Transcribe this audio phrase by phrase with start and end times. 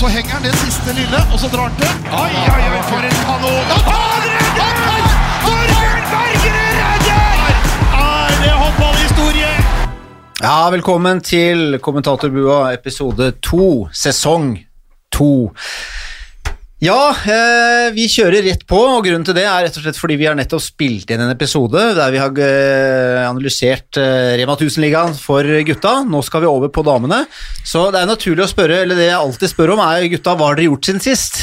[0.00, 1.88] Så henger han det siste lille, og så drar han til.
[2.12, 3.70] Oi, oi, oi, for en kanon!
[3.86, 5.06] Han redder!
[5.44, 7.54] Torbjørn Bergerud redder!
[8.00, 9.52] Er det håndballhistorie?
[10.42, 14.58] Ja, velkommen til Kommentatorbua episode to, sesong
[15.16, 15.30] to.
[16.84, 20.18] Ja, eh, vi kjører rett på, og grunnen til det er rett og slett fordi
[20.20, 25.16] vi har nettopp spilt inn en episode der vi har eh, analysert eh, Rema 1000-ligaen
[25.16, 26.02] for gutta.
[26.04, 27.22] Nå skal vi over på damene.
[27.64, 30.50] Så det er naturlig å spørre, eller det jeg alltid spør om, er gutta, hva
[30.50, 31.40] har dere gjort siden sist?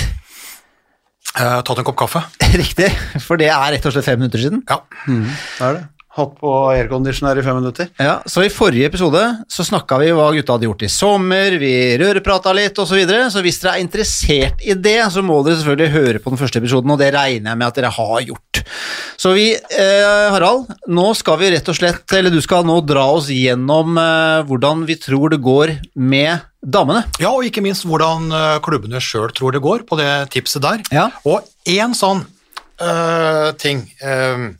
[1.33, 2.21] Eh, tatt en kopp kaffe.
[2.61, 2.91] Riktig,
[3.25, 4.61] for det er rett og slett fem minutter siden.
[4.69, 4.83] Ja.
[5.09, 5.83] Det er det.
[6.13, 7.87] Hatt på airconditioner i fem minutter.
[7.97, 11.71] Ja, så I forrige episode så snakka vi hva gutta hadde gjort i sommer, vi
[11.97, 12.91] røreprata litt osv.
[12.93, 13.31] Så, videre.
[13.33, 16.61] så hvis dere er interessert i det, så må dere selvfølgelig høre på den første
[16.61, 18.61] episoden, og det regner jeg med at dere har gjort.
[19.17, 23.09] Så vi, eh, Harald, nå skal vi rett og slett, eller du skal nå dra
[23.17, 27.07] oss gjennom eh, hvordan vi tror det går med damene.
[27.19, 30.85] ja, og ikke minst hvordan eh, klubbene sjøl tror det går på det tipset der.
[30.93, 31.09] Ja.
[31.25, 32.21] Og én sånn
[32.77, 34.51] øh, ting eh,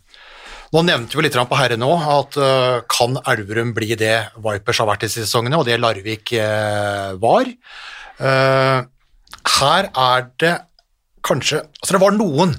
[0.73, 4.89] Nå nevnte vi litt på herre nå at eh, kan Elverum bli det Vipers har
[4.89, 7.45] vært i sesongene, og det Larvik eh, var.
[8.17, 8.80] Eh,
[9.59, 10.53] her er det
[11.23, 12.55] kanskje Altså, det var noen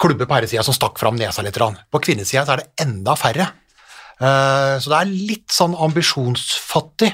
[0.00, 1.58] klubber på herresida som stakk fram nesa litt.
[1.90, 3.50] På kvinnesida er det enda færre.
[4.20, 7.10] Så det er litt sånn ambisjonsfattig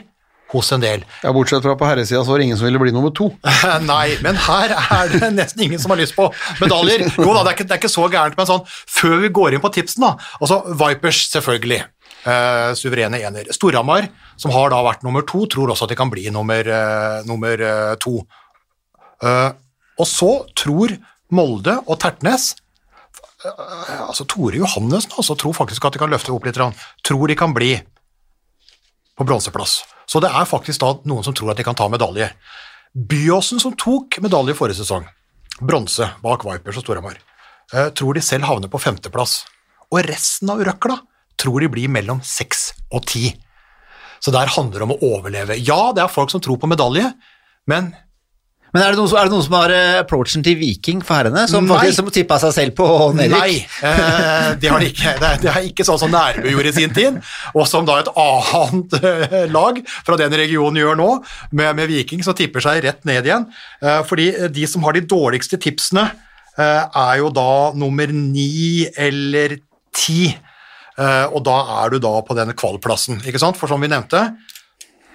[0.52, 1.02] hos en del.
[1.24, 3.28] Ja, Bortsett fra på herresida så var det ingen som ville bli nummer to.
[3.86, 6.28] Nei, men her er det nesten ingen som har lyst på
[6.62, 7.06] medaljer.
[7.18, 9.56] Jo da, det er ikke, det er ikke så gærent, men sånn, før vi går
[9.56, 11.80] inn på tipsen da, altså Vipers selvfølgelig,
[12.30, 13.50] eh, suverene ener.
[13.56, 17.18] Storhamar, som har da vært nummer to, tror også at de kan bli nummer, eh,
[17.28, 18.20] nummer eh, to.
[19.22, 19.50] Eh,
[19.96, 20.94] og så tror
[21.34, 22.54] Molde og Tertnes,
[23.46, 26.58] altså Tore Johannessen også, tror faktisk at de kan løfte opp litt,
[27.06, 27.74] tror de kan bli
[29.16, 29.80] på bronseplass.
[30.06, 32.28] Så det er faktisk da noen som tror at de kan ta medalje.
[32.96, 35.04] Byåsen som tok medalje forrige sesong,
[35.60, 37.18] bronse bak Vipers og Storhamar,
[37.72, 39.44] eh, tror de selv havner på femteplass.
[39.90, 41.00] Og resten av røkla
[41.36, 43.34] tror de blir mellom seks og ti.
[44.20, 45.58] Så der handler det om å overleve.
[45.60, 47.12] Ja, det er folk som tror på medalje,
[47.66, 47.92] men
[48.76, 51.46] Men er det noen er det noen som har eh, approachen til Viking for herrene,
[51.48, 51.78] som, Nei.
[51.78, 53.32] faktisk, som tippa seg selv på nedrykk?
[53.32, 53.54] Nei,
[53.88, 55.12] eh, det har de ikke.
[55.16, 57.16] Det er, det er ikke sånn som Nærbø gjorde i sin tid,
[57.56, 61.06] og som da et annet eh, lag fra den regionen gjør nå,
[61.56, 63.46] med, med Viking, som tipper seg rett ned igjen.
[63.80, 66.04] Eh, fordi de som har de dårligste tipsene,
[66.58, 69.56] eh, er jo da nummer ni eller
[69.96, 70.26] ti.
[70.28, 73.56] Eh, og da er du da på den kvalplassen, ikke sant?
[73.56, 74.26] For som vi nevnte,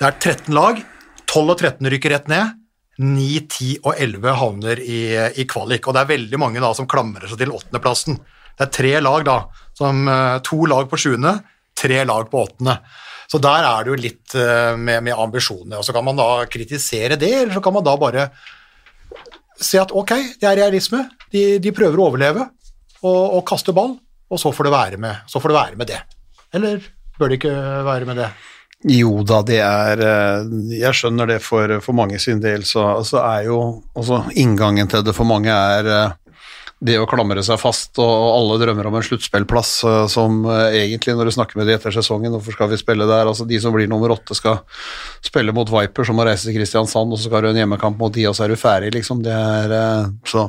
[0.01, 0.81] det er 13 lag,
[1.29, 2.57] 12 og 13 rykker rett ned,
[2.99, 5.01] 9, 10 og 11 havner i,
[5.39, 8.19] i kvalik, og det er veldig mange da som klamrer seg til åttendeplassen.
[8.57, 9.37] Det er tre lag da,
[9.77, 11.37] som, eh, to lag på sjuende,
[11.77, 12.77] tre lag på åttende.
[13.31, 16.43] Så der er det jo litt eh, med, med ambisjonene, og så kan man da
[16.51, 18.27] kritisere det, eller så kan man da bare
[19.61, 22.47] se at ok, det er realisme, de, de prøver å overleve
[23.01, 23.95] og, og kaste ball,
[24.31, 26.01] og så får, det være med, så får det være med det.
[26.55, 26.83] Eller
[27.17, 27.55] bør det ikke
[27.87, 28.29] være med det?
[28.89, 30.47] Jo da, det er eh,
[30.79, 33.59] Jeg skjønner det for, for mange sin del, så, så er jo
[33.93, 36.17] også Inngangen til det for mange er eh,
[36.81, 41.29] det å klamre seg fast, og alle drømmer om en sluttspillplass eh, som egentlig, når
[41.29, 43.29] du snakker med de etter sesongen, hvorfor skal vi spille der?
[43.29, 44.63] Altså, de som blir nummer åtte, skal
[45.21, 48.17] spille mot Viper, som må reise til Kristiansand, og så skal du en hjemmekamp mot
[48.17, 49.21] de, og så er du ferdig, liksom.
[49.21, 50.47] Det er så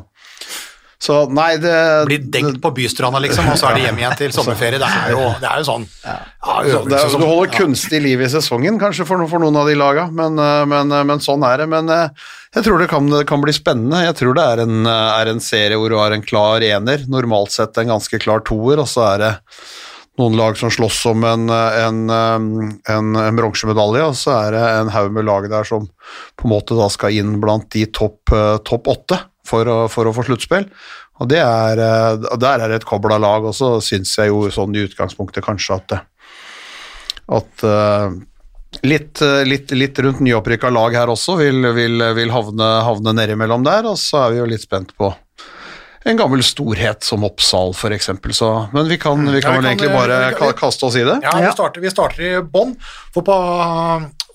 [1.03, 1.75] Så nei, det
[2.07, 4.79] Blir dengt på bystranda, liksom, og så er det hjem igjen til sommerferie.
[4.79, 5.87] Det er jo, det er jo sånn.
[6.05, 6.19] Ja,
[6.63, 9.75] det øvelse er, du holder kunstig liv i sesongen, kanskje, for, for noen av de
[9.79, 11.67] laga, men, eh, men, eh, men sånn er det.
[11.73, 14.05] Men eh, jeg tror det kan, det kan bli spennende.
[14.07, 17.51] Jeg tror det er en, er en serie hvor du har en klar ener, normalt
[17.55, 19.33] sett en ganske klar toer, og så er det
[20.21, 24.95] noen lag som slåss om en, en, en, en bronsemedalje, og så er det en
[24.95, 25.89] haug med lag der som
[26.39, 28.37] på en måte da skal inn blant de topp
[28.69, 30.69] topp åtte for å, for å få sluttspill.
[31.23, 34.47] Og det er, eh, der er det et kobla lag, og så syns jeg jo
[34.53, 36.01] sånn i utgangspunktet kanskje at
[37.33, 38.15] at eh,
[38.89, 43.65] litt, eh, litt, litt rundt nyopprykka lag her også vil, vil, vil havne, havne nedimellom
[43.67, 45.13] der, og så er vi jo litt spent på
[46.05, 48.33] en gammel storhet som Oppsal, for eksempel.
[48.35, 50.87] Så, men vi kan, vi kan Ja, vi vel kan, egentlig bare vi kan- kaste
[50.89, 51.21] oss i det.
[51.23, 52.75] Ja, vi starter, vi starter i bånn.
[53.15, 53.37] For på,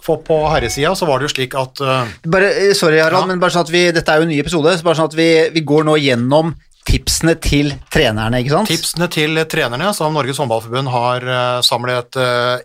[0.05, 3.33] for på herresida så var det jo slik at uh, Bare, eh, sorry, Harald, Ja.
[3.33, 5.17] men bare sånn at vi, dette er jo en ny episode, så bare sånn at
[5.19, 6.55] vi, vi går nå gjennom
[6.87, 8.69] tipsene til trenerne, ikke sant?
[8.71, 12.15] tipsene til trenerne som Norges håndballforbund har eh, samlet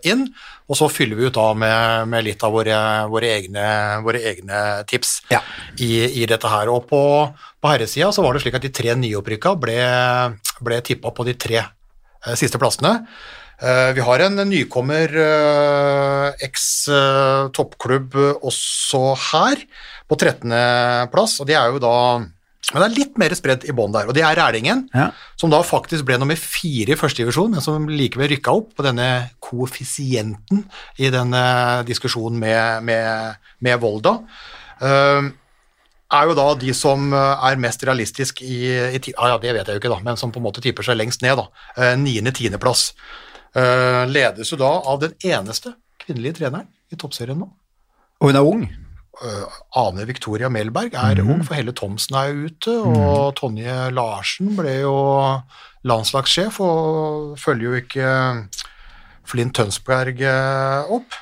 [0.07, 0.29] inn,
[0.69, 2.77] og så fyller vi ut da med, med litt av våre,
[3.11, 3.65] våre, egne,
[4.05, 5.41] våre egne tips Ja.
[5.77, 6.71] i, i dette her.
[6.71, 7.01] Og på,
[7.59, 9.77] på herresida så var det slik at de tre nyopprykka ble,
[10.63, 12.95] ble tippa på de tre eh, siste plassene.
[13.63, 19.61] Eh, Vi har en nykommer, eh, eks-toppklubb også her,
[20.09, 20.51] på 13.
[21.13, 21.93] plass, og det er jo da
[22.71, 25.09] men det er litt mer spredt i bånn der, og det er Rælingen, Ja.
[25.35, 28.85] som da faktisk ble nummer fire i første divisjon, men som likevel rykka opp på
[28.87, 30.63] denne koeffisienten
[30.97, 34.19] i denne diskusjonen med, med, med Volda.
[34.79, 35.33] Uh,
[36.13, 39.69] er jo da de som eh, er mest realistisk i, i ah, ja, det vet
[39.69, 41.39] jeg jo ikke, da, men som på en måte tipper seg lengst ned.
[41.39, 41.47] da.
[41.77, 42.91] Eh, Niende-tiendeplass.
[43.53, 47.51] Uh, ledes jo da av den eneste kvinnelige treneren i toppserien nå.
[48.21, 48.63] Og hun er ung.
[49.21, 54.55] Eh, Ane Victoria Melberg er ung, for Helle Thomsen er jo ute, og Tonje Larsen
[54.57, 54.95] ble jo
[55.85, 58.07] landslagssjef og følger jo ikke
[59.29, 61.19] Flint Tønsberg eh, opp.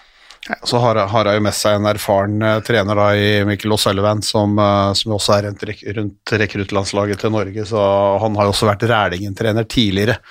[0.66, 4.24] Så har, har jeg jo med seg en erfaren eh, trener da i Mikkel O'Sullivan,
[4.24, 4.56] som,
[4.96, 5.68] som også er rundt,
[6.00, 7.84] rundt rekruttlandslaget til Norge, så
[8.24, 10.22] han har jo også vært Rælingen-trener tidligere.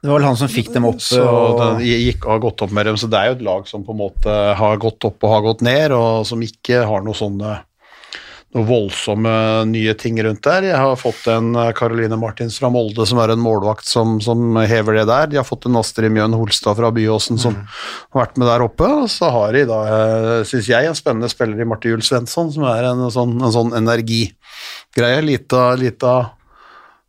[0.00, 1.00] Det var vel han som fikk dem opp.
[1.04, 3.66] Så og- det gikk, har gått opp med dem, så det er jo et lag
[3.68, 7.02] som på en måte har gått opp og har gått ned, og som ikke har
[7.04, 7.58] noe sånne
[8.50, 9.32] noen voldsomme
[9.70, 10.64] nye ting rundt der.
[10.72, 14.56] Jeg har fått en eh, Caroline Martins fra Molde som er en målvakt som, som
[14.58, 15.30] hever det der.
[15.30, 18.88] De har fått en Astrid Mjøen Holstad fra Byåsen som har vært med der oppe.
[19.04, 19.80] Og så har de da,
[20.48, 23.70] syns jeg, en spennende spiller i Marte Juel Svensson, som er en sånn, en sånn
[23.78, 25.22] energigreie.
[25.22, 26.34] Lita, lita eh,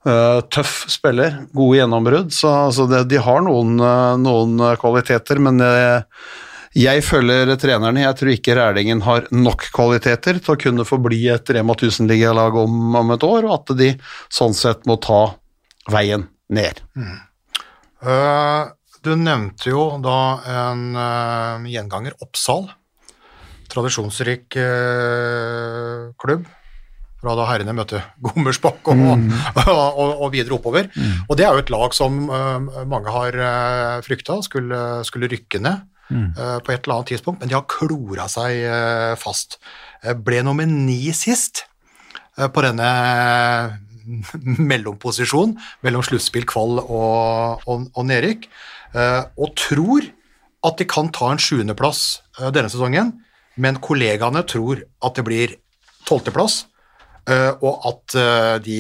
[0.02, 2.32] tøff spiller, gode gjennombrudd.
[2.34, 6.02] Så, altså, det, de har noen, eh, noen eh, kvaliteter, men eh,
[6.78, 8.06] jeg følger trenerne.
[8.06, 12.58] Jeg tror ikke Rælingen har nok kvaliteter til å kunne få bli et Rema 1000-ligalag
[12.64, 13.92] om, om et år, og at de
[14.32, 15.24] sånn sett må ta
[15.92, 16.82] veien ned.
[18.02, 18.64] Eh,
[19.02, 22.68] du nevnte jo da en uh, gjenganger, Oppsal.
[23.72, 26.46] Tradisjonsrik uh, klubb.
[27.22, 29.02] Fra da herrene møtte Gommersbakk og,
[29.62, 30.88] og, og, videre oppover.
[31.28, 32.58] Og det er jo et lag som uh,
[32.90, 37.52] mange har uh, frykta skulle, skulle rykke ned eh, på et eller annet tidspunkt, men
[37.52, 39.60] de har klora seg uh, fast.
[40.26, 41.68] Ble nummer ni sist
[42.42, 42.90] på denne
[44.72, 45.54] mellomposisjonen
[45.86, 48.48] mellom sluttspill, kvall og, og, og nedrykk,
[49.38, 50.08] og tror
[50.66, 52.02] at de kan ta en sjuendeplass
[52.56, 53.14] denne sesongen,
[53.62, 55.54] men kollegaene tror at det blir
[56.10, 56.64] tolvteplass,
[57.62, 58.80] og at eh, de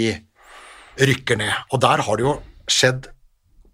[1.01, 1.53] rykker ned.
[1.71, 2.37] Og der har det jo
[2.71, 3.09] skjedd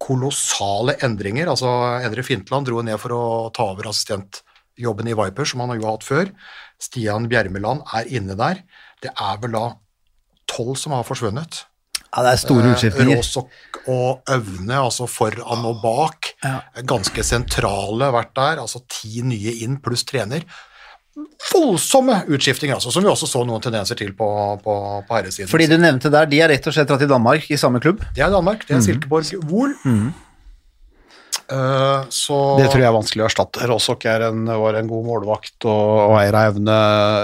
[0.02, 1.50] kolossale endringer.
[1.50, 1.70] altså
[2.06, 3.24] Endre Fintland dro ned for å
[3.56, 6.30] ta over assistentjobben i Viper, som han har jo hatt før.
[6.82, 8.62] Stian Bjermeland er inne der.
[9.02, 9.66] Det er vel da
[10.50, 11.64] tolv som har forsvunnet.
[12.08, 13.20] Ja, det er store utskiftninger.
[13.20, 16.32] Råsokk og Øvne, altså foran og bak.
[16.44, 16.62] Ja.
[16.88, 18.62] Ganske sentrale vært der.
[18.64, 20.46] Altså ti nye inn pluss trener.
[21.48, 24.28] Voldsomme utskiftinger, altså, som vi også så noen tendenser til på,
[24.64, 24.76] på,
[25.08, 25.50] på herresiden.
[25.50, 28.04] Fordi du nevnte der, de er rett og slett dratt til Danmark i samme klubb.
[28.16, 28.62] Det er Danmark.
[28.62, 28.70] Mhm.
[28.70, 29.74] Det er Silkeborg Vol.
[29.86, 30.08] Eh,
[32.12, 33.68] så Det tror jeg er vanskelig å erstatte.
[33.70, 36.76] Rossok er en, var en god målvakt og, og eier av evne.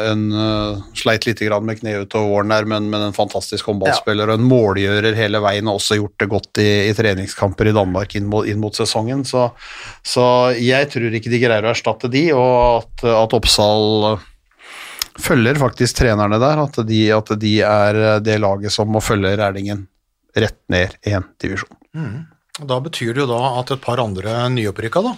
[0.07, 4.31] En, uh, sleit litt grann med kneet utover våren der, men, men en fantastisk håndballspiller
[4.31, 5.67] og en målgjører hele veien.
[5.67, 9.25] og også gjort det godt i, i treningskamper i Danmark inn mot, inn mot sesongen.
[9.27, 9.49] Så,
[10.07, 10.25] så
[10.55, 14.27] jeg tror ikke de greier å erstatte de, og at, at Oppsal uh,
[15.19, 16.63] følger faktisk trenerne der.
[16.63, 19.89] At de, at de er det laget som må følge Rælingen
[20.39, 21.75] rett ned én divisjon.
[22.61, 25.13] Da betyr det jo da at et par andre nyopprykka da,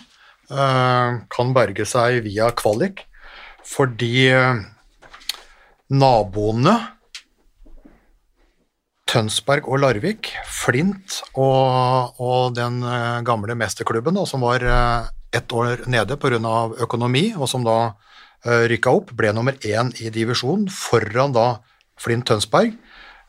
[0.55, 3.03] eh, kan berge seg via kvalik,
[3.67, 4.61] fordi eh,
[5.91, 6.77] naboene
[9.05, 14.63] Tønsberg og Larvik, Flint og, og den eh, gamle mesterklubben da, som var
[15.35, 16.39] ett år nede pga.
[16.87, 17.95] økonomi, og som da
[18.45, 21.57] rykka opp, ble nummer én i divisjonen foran da
[21.97, 22.75] Flint Tønsberg,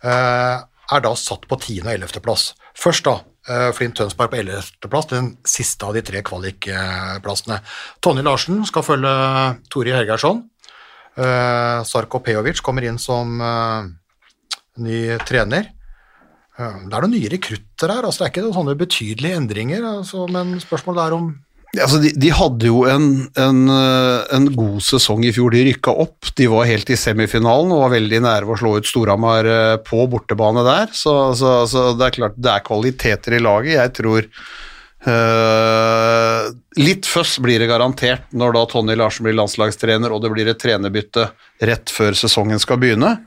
[0.04, 1.80] er da satt på 10.
[1.86, 2.20] og 11.
[2.20, 2.52] plass.
[2.76, 4.72] Først da Flint Tønsberg på 11.
[4.90, 7.60] plass, den siste av de tre kvalikplassene.
[8.02, 9.12] Tonje Larsen skal følge
[9.70, 10.42] Tori Hergeirsson.
[11.16, 13.86] Uh, Sarko Pejovic kommer inn som eh,
[14.84, 15.70] ny trener.
[16.56, 20.26] Eh, Det er noen nye rekrutter her, altså det er ikke sånne betydelige endringer, altså,
[20.32, 21.30] men spørsmålet er om
[21.82, 25.52] Altså, de, de hadde jo en, en, eh, en god sesong i fjor.
[25.54, 26.30] De rykka opp.
[26.38, 30.06] De var helt i semifinalen og var veldig nære å slå ut Storhamar eh, på
[30.10, 30.92] bortebane der.
[30.96, 33.74] Så, så, så det er klart det er kvaliteter i laget.
[33.76, 34.30] Jeg tror
[35.14, 40.52] eh, Litt føss blir det garantert når da Tonje Larsen blir landslagstrener og det blir
[40.52, 41.30] et trenerbytte
[41.66, 43.18] rett før sesongen skal begynne.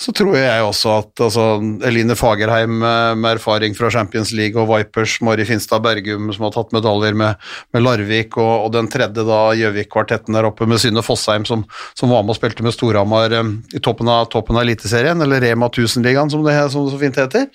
[0.00, 1.44] Så tror jeg også at altså,
[1.88, 6.54] Eline Fagerheim med, med erfaring fra Champions League og Vipers, Mari Finstad Bergum som har
[6.54, 7.40] tatt medaljer med,
[7.74, 11.64] med Larvik, og, og den tredje da Gjøvik-kvartetten der oppe med Synne Fossheim som,
[11.98, 15.44] som var med og spilte med Storhamar eh, i toppen av, toppen av Eliteserien, eller
[15.44, 17.48] Rema 1000-ligaen som det så fint heter,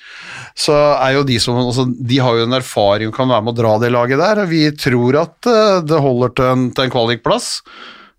[0.57, 3.55] så er jo de som altså, De har jo en erfaring og kan være med
[3.55, 7.55] å dra det laget der, vi tror at eh, det holder til en, en kvalikplass.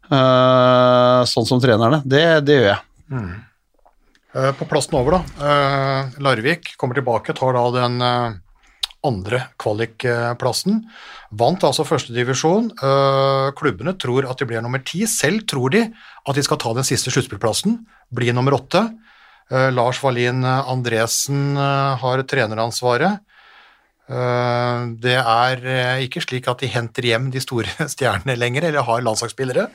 [0.09, 2.01] Uh, sånn som trenerne.
[2.09, 2.81] Det, det gjør jeg.
[3.13, 3.33] Eh,
[4.33, 5.21] På plassen over, da.
[5.49, 8.35] eh, Larvik kommer tilbake, tar da den eh,
[9.09, 10.83] andre kvalikplassen.
[11.39, 12.73] Vant altså førstedivisjon.
[13.57, 15.05] Klubbene tror at de blir nummer ti.
[15.09, 17.79] Selv tror de at de skal ta den siste sluttspillplassen,
[18.13, 18.85] bli nummer åtte.
[19.49, 23.23] Eh, Lars Wallin Andresen eh, har treneransvaret.
[24.09, 28.85] Eh, Det er eh, ikke slik at de henter hjem de store stjernene lenger, eller
[28.85, 29.71] har landslagsspillere.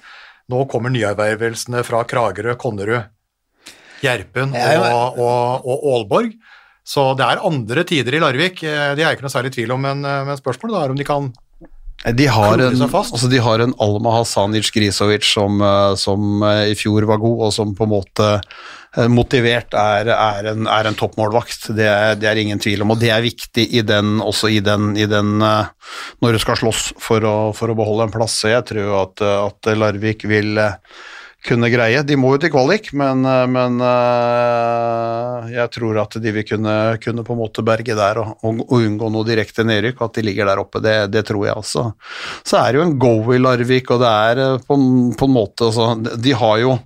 [0.52, 3.08] Nå kommer nyervervelsene fra Kragerø, Konnerud,
[4.04, 6.36] Gjerpen og, og, og Aalborg.
[6.84, 9.82] Så det er andre tider i Larvik, De det er ikke noe særlig tvil om,
[9.88, 11.32] men, eh, men spørsmålet er om de kan
[12.04, 16.76] De har, en, altså de har en Alma Hasanic Grisovic som, eh, som eh, i
[16.76, 21.00] fjor var god, og som på en måte eh, motivert er, er, en, er en
[21.00, 21.70] toppmålvakt.
[21.78, 24.60] Det er, det er ingen tvil om, og det er viktig i den, også i
[24.60, 25.72] den, i den eh,
[26.20, 28.42] når du skal slåss for å, for å beholde en plass.
[28.44, 30.76] Så jeg tror at, eh, at Larvik vil eh,
[31.44, 32.04] kunne greie.
[32.08, 36.76] De må jo til kvalik, men, eh, men eh, jeg tror at de vil kunne,
[37.04, 40.26] kunne på en måte berge der og, og, og unngå noe direkte nedrykk, at de
[40.30, 40.82] ligger der oppe.
[40.84, 41.90] Det, det tror jeg altså.
[42.48, 44.80] Så er det jo en go i Larvik, og det er eh, på,
[45.20, 46.78] på en måte altså, De har jo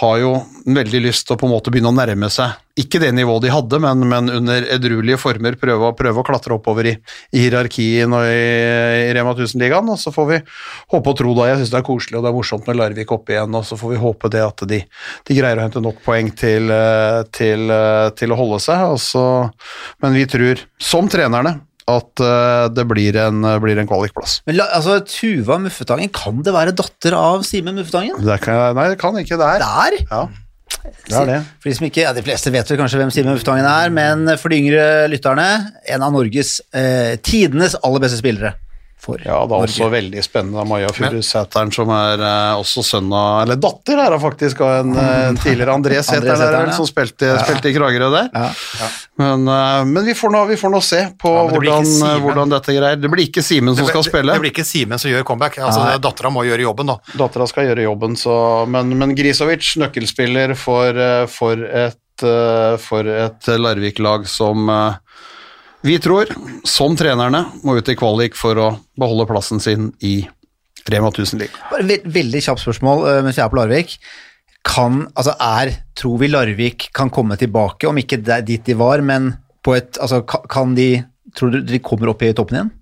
[0.00, 0.32] har jo
[0.64, 3.50] veldig lyst til å på en måte begynne å nærme seg, ikke det nivået de
[3.52, 6.94] hadde, men, men under edruelige former prøve, prøve å klatre oppover i,
[7.36, 8.46] i hierarkien og i,
[9.04, 10.38] i Rema 1000-ligaen, og så får vi
[10.94, 13.12] håpe og tro da, jeg synes det er koselig og det er morsomt med Larvik
[13.12, 14.80] oppe igjen, og så får vi håpe det at de,
[15.28, 19.02] de greier å hente nok poeng til, eh, til, eh, til å holde seg, og
[19.02, 19.26] så,
[20.00, 21.58] men vi tror, som trenerne,
[21.90, 24.40] at uh, det blir en, blir en kvalikplass.
[24.46, 28.20] Men la, altså, Tuva Muffetangen, kan det være datter av Simen Muffetangen?
[28.22, 29.66] Det kan, nei, det kan ikke, det er.
[29.66, 29.98] Der?
[30.10, 30.22] Ja,
[30.82, 31.38] det er det.
[31.60, 34.26] For de som ikke, ja, de fleste vet vel kanskje hvem Simen Muffetangen er, men
[34.40, 35.48] for de yngre lytterne,
[35.94, 38.54] en av Norges eh, tidenes aller beste spillere.
[39.02, 39.92] For Ja, det er også Norge.
[39.96, 40.64] veldig spennende.
[40.70, 44.92] Maja Furusæteren, som er eh, også sønn av Eller datter er hun faktisk, av en,
[44.94, 46.76] eh, en tidligere André er vel, ja.
[46.76, 48.28] som spilte, spilte i Kragerø der.
[48.30, 48.90] Ja.
[49.18, 51.98] Men, eh, men vi, får nå, vi får nå se på det blir hvordan, ikke
[51.98, 52.22] Simen.
[52.28, 53.02] hvordan dette greier.
[53.02, 54.32] Det blir ikke Simen som skal spille.
[54.32, 55.58] det blir ikke Simen som gjør comeback.
[55.58, 55.98] Altså, Nei.
[56.02, 56.98] Dattera må gjøre jobben, da.
[57.18, 58.38] Dattera skal gjøre jobben, så
[58.70, 64.94] Men, men Grisovic, nøkkelspiller for, eh, for et, eh, for et Larvik-lag som eh,
[65.82, 66.30] vi tror,
[66.68, 70.20] som trenerne, må ut i kvalik for å beholde plassen sin i
[70.90, 71.62] Rema 1000-ligaen.
[71.70, 73.96] Bare ve veldig kjapt spørsmål eh, mens jeg er på Larvik.
[74.66, 79.32] Kan, altså er, tror vi Larvik kan komme tilbake, om ikke dit de var, men
[79.62, 81.04] på et, altså kan de,
[81.38, 82.72] tror du de kommer opp i toppen igjen?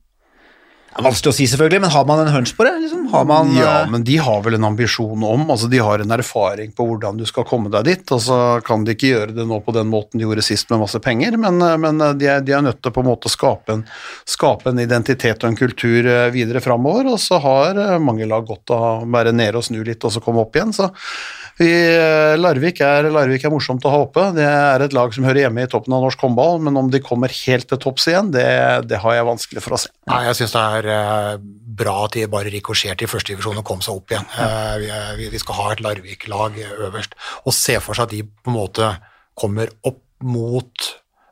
[1.05, 2.73] Vanskelig å si selvfølgelig, men har man en hunch på det?
[2.85, 3.07] Liksom?
[3.13, 6.15] Har man, Ja, eh, men de har vel en ambisjon om, altså de har en
[6.17, 9.47] erfaring på hvordan du skal komme deg dit, og så kan de ikke gjøre det
[9.49, 12.57] nå på den måten de gjorde sist med masse penger, men, men de, er, de
[12.57, 13.85] er nødt til på en måte å skape en,
[14.29, 18.47] skape en identitet og en kultur eh, videre framover, og så har eh, mange lag
[18.49, 21.50] godt av å være nede og snu litt og så komme opp igjen, så eh,
[21.61, 25.67] Larvik, er, Larvik er morsomt å ha oppe, det er et lag som hører hjemme
[25.67, 28.47] i toppen av norsk håndball, men om de kommer helt til topps igjen, det,
[28.89, 29.91] det har jeg vanskelig for å se.
[30.09, 31.35] Nei, jeg syns det er eh,
[31.83, 34.25] bra at de bare rikosjerte i første divisjon og kom seg opp igjen.
[34.41, 36.57] Eh, vi, skal ha et Larvik-lag
[36.89, 38.95] øverst, og se for seg at de på en måte
[39.39, 40.91] kommer opp mot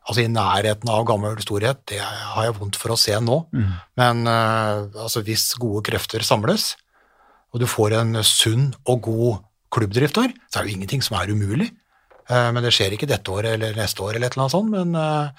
[0.09, 3.35] Altså i nærheten av gammel storhet, det har jeg vondt for å se nå.
[3.99, 6.71] Men eh, altså hvis gode krefter samles,
[7.53, 11.17] og du får en sunn og god klubbdrift der, så er det jo ingenting som
[11.19, 11.69] er umulig.
[12.29, 14.69] Eh, Men det skjer ikke dette året eller neste år eller et eller annet sånt,
[14.69, 15.29] men, eh,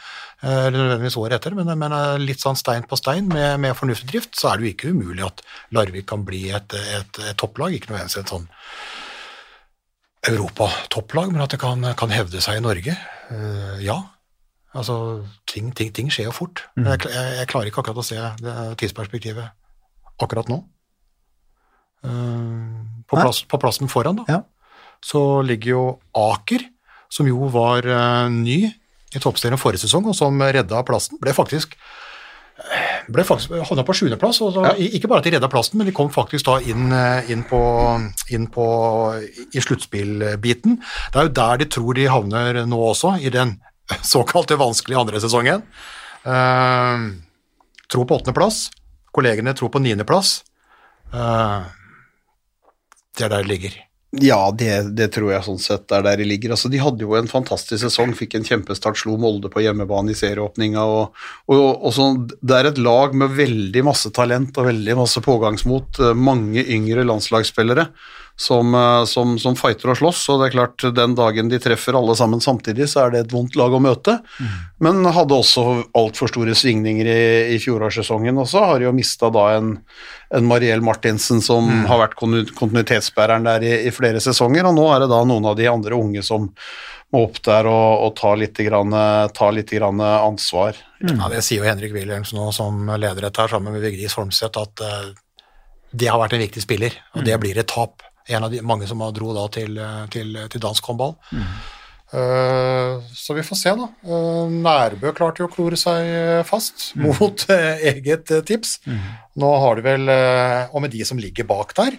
[0.42, 4.08] eller nødvendigvis året etter, men, men eh, litt sånn stein på stein med, med fornuftig
[4.10, 5.44] drift, så er det jo ikke umulig at
[5.76, 8.49] Larvik kan bli et, et, et topplag, ikke nødvendigvis et sånn
[10.30, 12.96] europatopplag, men at det kan, kan hevde seg i Norge.
[13.32, 13.96] Eh, ja,
[14.75, 14.96] altså
[15.49, 16.66] ting, ting, ting skjer jo fort.
[16.75, 16.90] Mm.
[16.90, 19.54] Jeg, jeg klarer ikke akkurat å se det tidsperspektivet
[20.20, 20.64] akkurat nå.
[23.10, 24.42] Eh, på, plass, på plassen foran, da Ja.
[25.02, 26.62] så ligger jo Aker,
[27.10, 28.70] som jo var uh, ny
[29.10, 31.18] i toppserien forrige sesong, og som redda plassen.
[31.18, 31.74] Ble faktisk
[33.10, 34.40] ble faktisk havna på sjuendeplass.
[34.44, 37.42] og Ikke bare at de redda plassen, men de kom faktisk da inn, eh, inn
[37.48, 37.60] på,
[38.30, 38.66] inn på
[39.54, 40.78] i sluttspillbiten.
[41.12, 43.56] Det er jo der de tror de havner nå også, i den
[44.14, 45.64] såkalte vanskelige andre sesongen.
[46.20, 47.16] Uh,
[47.90, 48.68] tror på åttendeplass.
[49.10, 50.42] Kollegene tror på niendeplass.
[51.14, 51.66] Uh,
[53.20, 53.78] det er der det ligger.
[54.18, 56.56] Ja, det, det tror jeg sånn sett er der de ligger.
[56.56, 60.18] Altså, de hadde jo en fantastisk sesong, fikk en kjempestart, slo Molde på hjemmebane i
[60.18, 60.82] serieåpninga.
[60.82, 61.20] Og,
[61.54, 66.02] og, og det er et lag med veldig masse talent og veldig masse pågangsmot.
[66.02, 67.86] eh, Mange yngre landslagsspillere
[68.37, 70.22] som, eh, som, som fighter og slåss.
[70.32, 73.34] Og det er klart, den dagen de treffer alle sammen samtidig, så er det et
[73.34, 74.18] vondt lag å møte.
[74.80, 75.64] Men hadde også
[75.96, 77.25] altfor store svingninger i,
[77.56, 78.40] i fjorårssesongen.
[78.40, 79.75] Og så har de jo mista da en,
[80.34, 85.04] en Mariell Martinsen som har vært kontinuitetsbæreren der i, i flere sesonger, og nå er
[85.04, 86.49] det da noen av de andre unge som
[87.10, 88.94] må opp der og, og ta, litt grann,
[89.34, 90.78] ta litt grann ansvar.
[91.02, 94.62] Ja, Det sier jo Henrik Wilhelms nå som leder dette her sammen med Vigdis Holmseth,
[94.62, 95.10] at uh,
[95.90, 98.04] det har vært en viktig spiller, og det blir et tap.
[98.30, 101.16] En av de mange som dro da til, eh, til, til dansk håndball.
[102.10, 103.87] Eh, så vi får se, da.
[104.02, 108.80] Uh, Nærbø klarte jo å klore seg fast fast mot uh, eget tips.
[108.82, 109.18] tips.
[109.38, 111.99] Nå har de vel, eh, og med de som ligger bak der,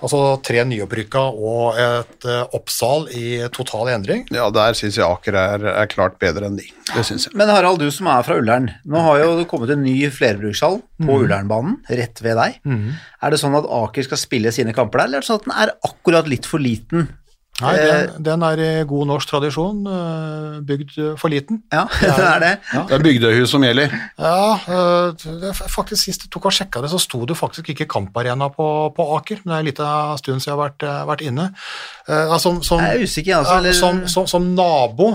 [0.00, 4.26] altså tre nyopprykka og et eh, Oppsal i total endring.
[4.34, 6.66] Ja, der syns jeg Aker er, er klart bedre enn de.
[6.90, 7.36] Det syns jeg.
[7.38, 8.70] Men Harald, du som er fra Ullern.
[8.88, 12.58] Nå har jo det kommet en ny flerbrukshall på Ullernbanen, rett ved deg.
[13.20, 15.48] Er det sånn at Aker skal spille sine kamper der, eller er det sånn at
[15.48, 17.06] den er akkurat litt for liten?
[17.60, 21.62] Nei, Eh, den, den er i god norsk tradisjon, eh, bygd for liten.
[21.72, 22.50] Ja, det er det.
[22.72, 23.92] Det er bygdehus som gjelder.
[24.18, 24.56] Ja,
[25.20, 28.48] det er faktisk Sist jeg tok og sjekka det, så sto det faktisk ikke kamparena
[28.54, 29.42] på, på Aker.
[29.44, 31.48] Men det er en liten stund siden jeg har vært, vært inne.
[32.08, 35.14] Eh, som, som, Jeg er usikker, altså, eller- som, som, som nabo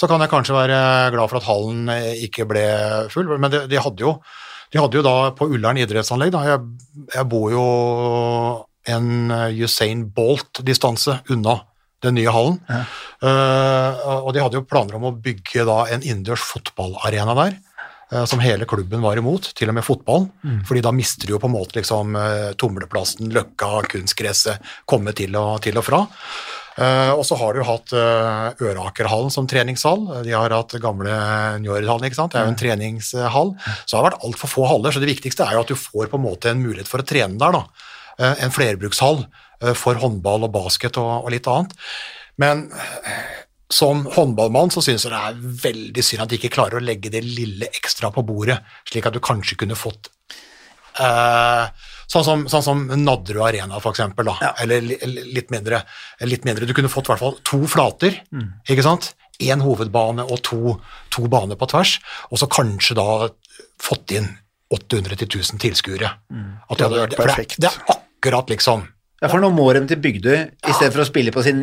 [0.00, 0.76] så kan jeg kanskje være
[1.12, 2.62] glad for at hallen eh, ikke ble
[3.12, 4.14] full, men de, de hadde jo
[4.70, 6.60] de hadde jo da på Ullern idrettsanlegg da, jeg,
[7.16, 7.64] jeg bor jo
[8.88, 11.60] en eh, Usain Bolt-distanse unna
[12.00, 12.60] den nye hallen.
[12.70, 17.58] Eh, og de hadde jo planer om å bygge da en innendørs fotballarena der,
[18.10, 20.24] Uh, som hele klubben var imot, til og med fotball.
[20.66, 25.36] fordi da mister du jo på en måte liksom uh, tumleplassen, løkka, kunstgresset, komme til
[25.38, 26.00] og, til og fra.
[26.80, 30.24] Og så har du hatt uh, Ørakerhallen som treningshall.
[30.24, 31.12] De har hatt gamle
[31.60, 32.32] Njordhallen, ikke sant.
[32.32, 33.54] Det er jo en treningshall.
[33.84, 36.10] Så det har vært altfor få haller, så det viktigste er jo at du får
[36.10, 37.89] på en måte en mulighet for å trene der, da.
[38.20, 39.22] Eh, en flerbrukshall
[39.62, 41.72] eh, for håndball og basket og, og litt annet.
[42.40, 43.20] Men eh,
[43.72, 47.12] som håndballmann så syns jeg det er veldig synd at de ikke klarer å legge
[47.12, 48.58] det lille ekstra på bordet,
[48.90, 50.10] slik at du kanskje kunne fått
[51.00, 51.70] eh,
[52.10, 54.52] sånn, som, sånn som Nadderud Arena, for eksempel, da.
[54.60, 55.84] Eller litt, mindre,
[56.26, 56.68] litt mindre.
[56.68, 58.20] Du kunne fått i hvert fall to flater,
[58.68, 59.14] ikke sant?
[59.40, 60.74] Én hovedbane og to,
[61.14, 61.94] to baner på tvers,
[62.28, 63.06] og så kanskje da
[63.80, 64.28] fått inn
[64.74, 66.12] 800 til 1000 tilskuere.
[66.28, 66.50] Mm.
[66.76, 67.56] Det det- perfekt.
[67.56, 68.09] Det er akkurat
[68.50, 68.88] liksom
[69.20, 71.60] Ja, for nå må de til Bygdøy i stedet for å spille på sin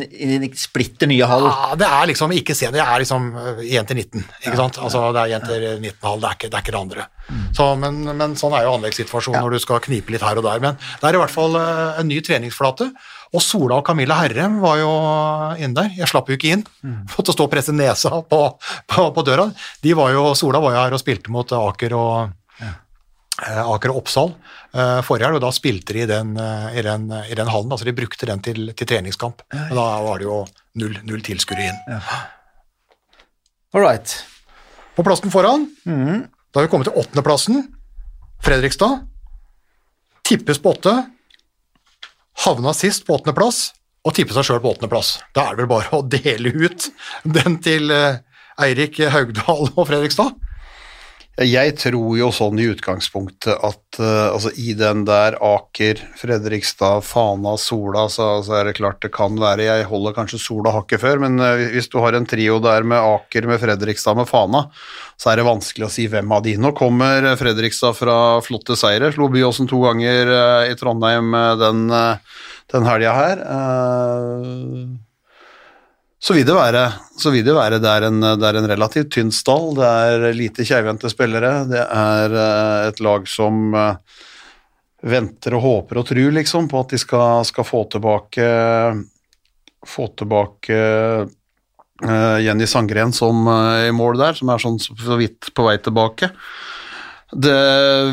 [0.54, 1.48] splitter nye hall.
[1.48, 4.78] Ja, det er liksom ikke se, det er liksom øh, 1 til 19, ikke sant?
[4.78, 7.08] Altså det er 1 til 19,5, det det, er ikke det andre.
[7.52, 10.62] Så, men, men sånn er jo anleggssituasjonen når du skal knipe litt her og der.
[10.62, 12.92] Men det er i hvert fall øh, en ny treningsflate.
[13.34, 14.92] Og Sola og Camilla Herrem var jo
[15.58, 15.90] inne der.
[15.98, 16.62] Jeg slapp jo ikke inn.
[17.12, 18.40] Måtte stå og presse nesa på,
[18.88, 19.50] på, på døra.
[19.84, 22.30] De var jo, Sola var jo her og spilte mot Aker og eh,
[23.38, 24.32] Aker og Oppsal
[24.74, 27.70] eh, forrige helg, og da spilte de i den, eh, i den, i den hallen.
[27.70, 29.44] altså De brukte den til, til treningskamp.
[29.54, 30.40] Men da var det jo
[30.82, 31.78] null, null tilskuere inn.
[33.76, 34.16] All right.
[34.96, 37.62] På plassen foran, da har vi kommet til åttendeplassen.
[38.42, 39.04] Fredrikstad.
[40.26, 40.94] Tippes på åtte.
[42.44, 43.72] Havna sist på åttendeplass,
[44.06, 45.16] og tippe seg sjøl på åttendeplass.
[45.34, 46.90] Da er det vel bare å dele ut
[47.38, 48.20] den til eh,
[48.62, 50.34] Eirik Haugdal og Fredrikstad.
[51.38, 57.52] Jeg tror jo sånn i utgangspunktet at uh, altså i den der Aker, Fredrikstad, Fana,
[57.62, 61.22] Sola, så, så er det klart det kan være Jeg holder kanskje Sola hakket før,
[61.22, 64.64] men uh, hvis du har en trio der med Aker, med Fredrikstad, med Fana,
[65.14, 66.56] så er det vanskelig å si hvem av de.
[66.58, 71.30] Nå kommer Fredrikstad fra flotte seire, slo Byåsen to ganger uh, i Trondheim
[71.62, 73.44] den, uh, den helga her.
[73.46, 75.07] Eh,
[76.18, 76.82] så vil det være,
[77.30, 80.66] vil det være det, er en, det er en relativt tynn stall, det er lite
[80.66, 84.24] keivhendte spillere, det er eh, et lag som eh,
[85.06, 88.50] venter og håper og tror liksom på at de skal, skal få tilbake
[89.86, 90.80] få tilbake
[92.02, 93.46] eh, Jenny Sangren som
[93.86, 96.32] i mål der, som er sånn så vidt på vei tilbake.
[97.30, 97.58] Det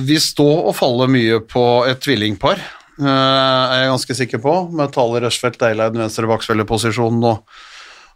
[0.06, 2.62] vil stå og falle mye på et tvillingpar,
[3.02, 7.64] er jeg ganske sikker på, med Tale Rushfeldt Deileid venstre bakspillerposisjonen og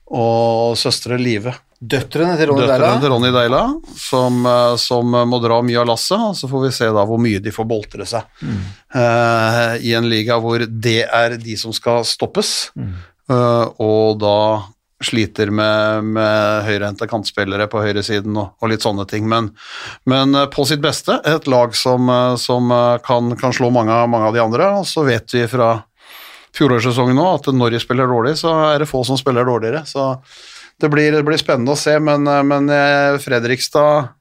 [0.10, 1.54] og søstre Live.
[1.80, 3.14] Døtrene til Ronny Døtrene til Deila.
[3.14, 3.62] Ronny Deila,
[3.96, 7.22] som, eh, som må dra mye av lasset, og så får vi se da hvor
[7.24, 12.04] mye de får boltre seg eh, i en liga hvor det er de som skal
[12.04, 14.42] stoppes, eh, og da
[15.00, 19.54] sliter med, med høyrehendte kantspillere på høyresiden og, og litt sånne ting, men,
[20.04, 22.68] men på sitt beste et lag som, som
[23.08, 25.78] kan, kan slå mange, mange av de andre, og så vet vi fra
[26.58, 29.84] fjorårssesongen nå, at når de spiller dårlig, så er det få som spiller dårligere.
[29.88, 30.16] Så
[30.80, 34.16] det blir, det blir spennende å se, men, eh, men eh, Fredrikstad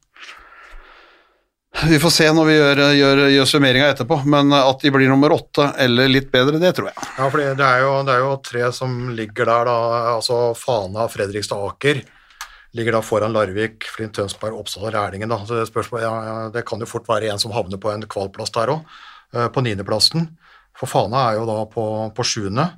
[1.84, 5.30] Vi får se når vi gjør, gjør, gjør summeringa etterpå, men at de blir nummer
[5.36, 6.96] åtte eller litt bedre, det tror jeg.
[7.18, 9.76] Ja, for det er, jo, det er jo tre som ligger der, da.
[10.16, 12.00] Altså Fana, Fredrikstad, Aker.
[12.74, 15.30] Ligger da foran Larvik, Flint, Tønsberg, Oppsal og Rælingen.
[15.30, 15.38] da.
[15.46, 16.16] Så det, spørsmål, ja,
[16.56, 18.98] det kan jo fort være en som havner på en kvalplass der òg,
[19.54, 20.26] på niendeplassen.
[20.78, 22.68] For Fana er jo da på, på sjuende.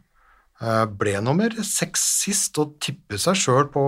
[0.60, 3.84] Eh, ble nummer seks sist og tipper seg sjøl på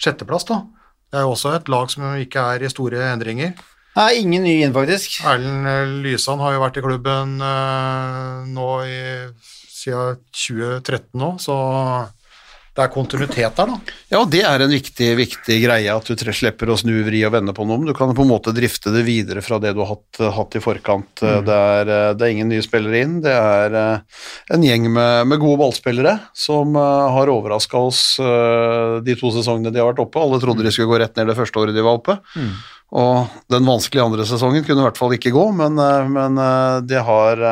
[0.00, 0.62] sjetteplass, da.
[1.10, 3.56] Det er jo også et lag som ikke er i store endringer.
[3.98, 5.18] Nei, ingen ny inn, faktisk.
[5.26, 9.00] Erlend eh, Lysand har jo vært i klubben uh, nå i,
[9.74, 11.56] siden 2013 nå, så
[12.70, 13.94] det er kontinuitet der, da.
[14.12, 17.32] Ja, og det er en viktig, viktig greie, at du slipper å snu, vri og
[17.34, 17.80] vende på noe.
[17.80, 20.54] Men du kan på en måte drifte det videre fra det du har hatt, hatt
[20.54, 21.10] i forkant.
[21.18, 21.48] Mm.
[21.48, 23.16] Det, er, det, er, ingen nye spillere inn.
[23.24, 23.78] Det er
[24.54, 29.90] en gjeng med, med gode ballspillere som har overraska oss de to sesongene de har
[29.90, 30.22] vært oppe.
[30.22, 32.20] Alle trodde de skulle gå rett ned det første året de var oppe.
[32.38, 32.52] Mm.
[33.00, 35.74] Og den vanskelige andre sesongen kunne i hvert fall ikke gå, men,
[36.14, 36.38] men
[36.86, 37.42] det har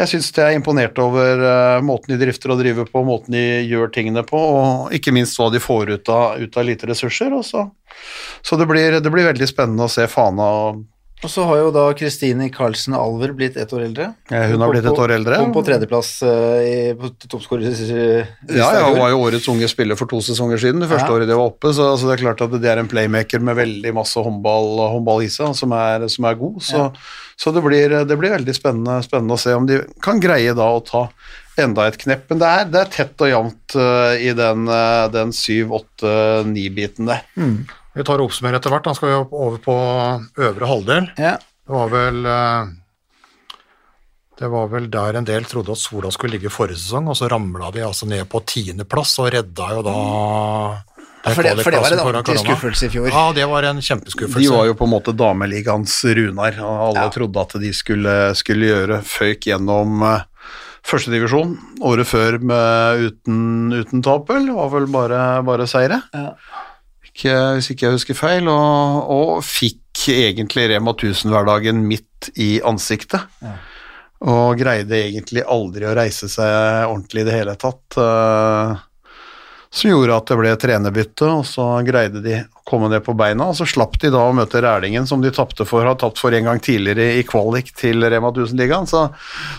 [0.00, 3.44] jeg syns jeg er imponert over uh, måten de drifter og driver på, måten de
[3.68, 7.34] gjør tingene på, og ikke minst hva de får ut av, ut av lite ressurser.
[7.36, 7.66] Også.
[8.42, 10.48] så det, blir, det, blir, veldig spennende å se Fana
[11.20, 14.06] og så har jo da Kristine Carlsen Alver blitt ett år eldre.
[14.32, 15.40] Ja, hun har blitt et år eldre.
[15.42, 17.74] Kom på tredjeplass uh, på toppskårer.
[18.48, 21.18] Ja, ja, hun var jo årets unge spiller for to sesonger siden, det første ja.
[21.18, 21.74] året de var oppe.
[21.76, 25.26] Så altså, det er klart at det er en playmaker med veldig masse håndball, håndball
[25.26, 25.76] i seg, som
[26.10, 26.62] som er god.
[26.64, 26.86] Så,
[27.36, 30.70] så det, blir, det, blir, veldig spennende, spennende, å se om de kan greie da
[30.72, 31.06] å ta
[31.60, 32.24] enda et knepp.
[32.30, 37.24] Men det er, det er tett og jevnt uh, i den, uh, den 7-8-9-biten der.
[37.36, 37.60] Mm.
[37.94, 38.86] Vi tar og oppsummerer etter hvert.
[38.86, 39.78] Da skal vi over på
[40.46, 41.10] øvre halvdel.
[41.18, 41.38] Ja.
[41.40, 42.70] Det var vel eh,
[44.40, 47.28] det var vel der en del trodde at Sola skulle ligge forrige sesong, og så
[47.28, 49.96] ramla de altså ned på tiendeplass og redda jo da
[51.20, 53.10] ja, for, det, for det var en ordentlig skuffelse i fjor.
[53.12, 54.40] Ja, det var en kjempeskuffelse.
[54.40, 57.12] De var jo på en måte dameligaens Runar, og alle ja.
[57.12, 60.24] trodde at de skulle, skulle gjøre føyk gjennom uh,
[60.88, 61.52] førstedivisjon
[61.84, 63.44] året før med uten,
[63.76, 64.48] uten tap, vel.
[64.56, 66.00] Var vel bare, bare seire.
[66.16, 66.32] Ja
[67.28, 73.26] hvis ikke jeg husker feil, og, og fikk egentlig Rema 1000-hverdagen midt i ansiktet.
[73.44, 73.56] Ja.
[74.30, 77.96] Og greide egentlig aldri å reise seg ordentlig i det hele tatt.
[77.96, 78.76] Uh,
[79.70, 83.50] som gjorde at det ble trenerbytte, og så greide de komme ned på beina.
[83.50, 86.34] Og så slapp de da å møte Rælingen, som de tapte for, har tapt for
[86.36, 88.88] en gang tidligere i kvalik til Rema 1000-ligaen.
[88.90, 89.06] Så,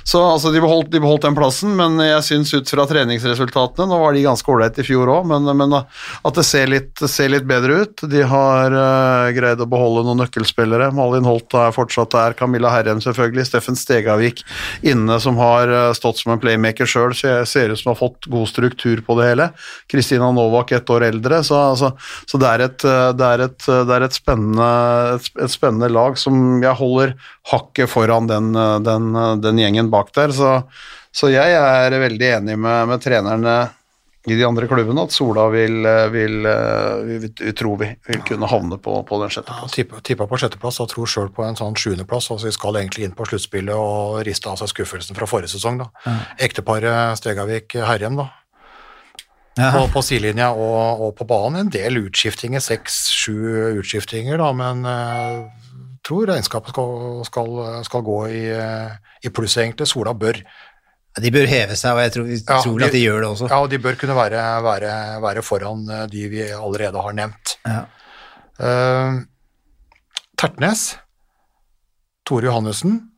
[0.07, 3.97] så altså, de, beholdt, de, beholdt, den plassen, men jeg syns ut fra treningsresultatene Nå
[3.99, 7.47] var de ganske ålreite i fjor òg, men, men, at det ser litt, ser litt
[7.49, 8.05] bedre ut.
[8.11, 10.91] De har uh, greid å beholde noen nøkkelspillere.
[10.95, 14.43] Malin Holt er fortsatt der, Camilla Herrem selvfølgelig, Steffen Stegavik
[14.87, 17.99] inne, som har uh, stått som en playmaker sjøl, så jeg ser ut som har
[17.99, 19.49] fått god struktur på det hele.
[19.91, 21.93] Kristina Novak ett år eldre, så, altså,
[22.29, 24.69] så det er et det er et, det er et, spennende,
[25.17, 27.13] et spennende, lag som jeg holder
[27.51, 28.53] hakket foran den,
[28.85, 29.11] den,
[29.43, 30.33] den gjengen bak der.
[30.35, 30.55] Så,
[31.11, 33.59] så, jeg er veldig enig med, med, trenerne
[34.29, 35.79] i de andre klubbene at Sola vil,
[36.13, 39.79] vil, vil, vil tror vi vil kunne havne på, på den sjetteplass.
[39.81, 42.29] Ja, tippa på sjetteplass og tror sjøl på en sånn sjuendeplass.
[42.33, 45.81] Altså vi skal egentlig inn på sluttspillet og riste av seg skuffelsen fra forrige sesong.
[45.81, 45.89] da.
[46.05, 46.19] Ja.
[46.49, 48.29] Ekteparet Stegavik-Herrem, da
[49.75, 51.65] på, på sidelinja og, og, på banen.
[51.65, 55.69] En del utskiftinger, seks-sju utskiftinger, da, men jeg uh,
[56.07, 59.89] tror regnskapet skal, skal, skal gå i, uh, i pluss, egentlig.
[59.91, 60.41] Sola bør
[61.19, 63.47] de bør heve seg, og jeg tror, ja, de, at de gjør det også.
[63.51, 64.91] Ja, og de bør kunne være, være,
[65.25, 67.57] være foran uh, de vi allerede har nevnt.
[67.67, 67.81] Ja.
[68.61, 69.19] Uh,
[70.39, 70.85] Tertnes,
[72.25, 73.10] Tore Johannessen,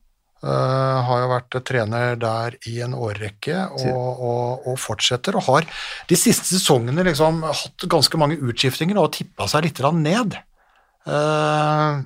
[0.44, 5.38] Uh, har jo vært trener der i en årrekke og, og, og, fortsetter.
[5.40, 5.68] Og har
[6.10, 10.36] de siste sesongene liksom hatt ganske mange utskiftinger og tippa seg litt ned.
[11.08, 12.04] Uh,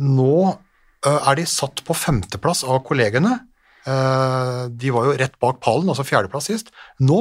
[0.00, 3.36] nå uh, er de satt på femteplass av kollegene.
[3.86, 6.72] de var jo rett bak pallen, altså fjerdeplass sist.
[6.98, 7.20] Nå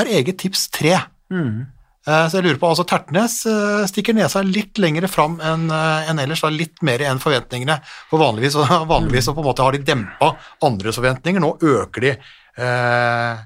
[0.00, 0.96] er eget tips tre.
[1.30, 1.68] Mm.
[2.02, 6.10] Eh, så jeg lurer på, altså Tertnes eh, stikker nesa litt lenger fram enn eh,
[6.10, 7.78] en ellers, da, litt mer enn forventningene.
[8.10, 8.58] For vanligvis,
[8.94, 10.32] vanligvis på en måte har de dempa
[10.66, 13.44] andres forventninger, nå øker de eh,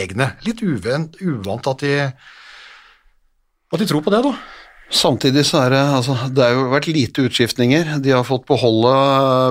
[0.00, 0.32] egne.
[0.48, 2.08] Litt uvant, uvant at, de,
[3.70, 4.34] at de tror på det, da.
[4.88, 7.90] Samtidig så er det altså, Det har jo vært lite utskiftninger.
[8.00, 8.92] De har fått beholde,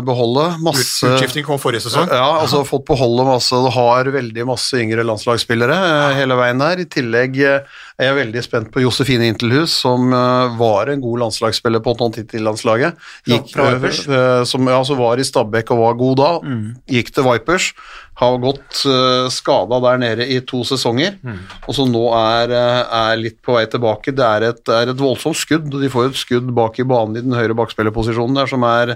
[0.08, 2.10] beholde masse Utskifting kom forrige sesong?
[2.10, 6.08] Ja, altså fått beholde masse Det har veldig masse yngre landslagsspillere ja.
[6.18, 6.82] hele veien her.
[6.82, 11.24] I tillegg eh, er jeg veldig spent på Josefine Intelhus, som eh, var en god
[11.28, 12.98] landslagsspiller på non-tittel-landslaget.
[13.28, 16.34] Som, ja, som ja, var i Stabæk og var god da.
[16.42, 16.68] Mm.
[16.98, 17.72] Gikk til Vipers
[18.18, 21.20] har gått uh, skada der nede i to sesonger,
[21.68, 24.10] og som nå er, eh, er litt på vei tilbake.
[24.18, 27.20] Det er et, er et voldsomt skudd, og de får et skudd bak i banen
[27.20, 28.96] i den høyre bakspillerposisjonen der som er,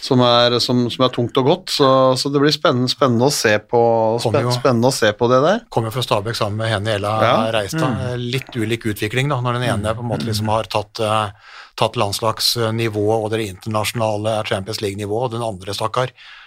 [0.00, 3.34] som er, som, som er tungt og godt, så, så det blir spennende, spennende, å
[3.34, 3.82] se på,
[4.24, 5.60] Kommer jo- spennende å se på det der.
[5.68, 7.36] Kommer jo fra Stabæk sammen med Henny Ella Ja.
[7.58, 7.84] Reistad.
[7.92, 8.24] Mm.
[8.36, 11.96] Litt ulik utvikling, da, når den ene på en måte liksom har tatt, eh, tatt
[12.00, 16.42] landslagsnivået og det internasjonale Champions League-nivået, og den andre, stakkar, eh,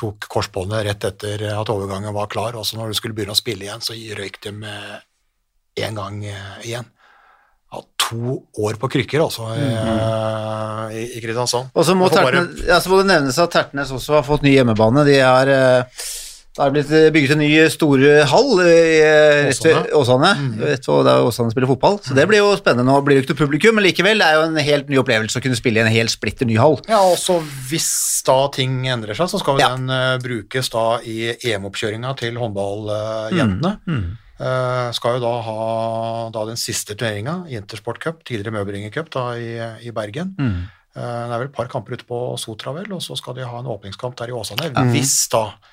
[0.00, 2.56] tok korsbåndet rett etter at overgangen var klar.
[2.58, 5.04] Og så når du skulle begynne å spille igjen, så røyk det med
[5.80, 6.88] én gang eh, igjen.
[7.70, 11.70] Ja, to år på krykker, altså, eh, i, i Kristiansand.
[11.78, 14.42] Og så må, får bare- ja, så må det nevnes at Tertnes også har fått
[14.42, 15.04] ny hjemmebane.
[15.06, 16.02] De er, eh,
[16.56, 20.30] det er blitt bygget en ny store hall i eh, Åsane.
[20.58, 22.00] Rett der Åsane spiller fotball.
[22.02, 22.88] Så det blir jo spennende.
[22.90, 25.38] Nå blir det ikke noe publikum, men likevel det er jo en helt ny opplevelse
[25.38, 26.80] å kunne spille i en helt splitter ny hall.
[26.90, 27.38] Ja, og så
[27.70, 27.88] hvis
[28.26, 29.70] da ting endrer seg, så skal Ja.
[29.76, 33.72] den eh, brukes da i EM-oppkjøringa til håndballjentene.
[33.86, 34.02] Mm.
[34.40, 35.56] Eh, skal jo da ha
[36.34, 39.54] da den siste turneringa, Intersport Cup, tidligere Møbringer Cup, da i,
[39.86, 40.34] i Bergen.
[40.40, 40.62] Mm.
[40.96, 43.44] Eh, det er vel et par kamper ute på Sotra, vel, og så skal de
[43.46, 44.90] ha en åpningskamp der i Åsane, Mm.
[44.96, 45.69] hvis da eh,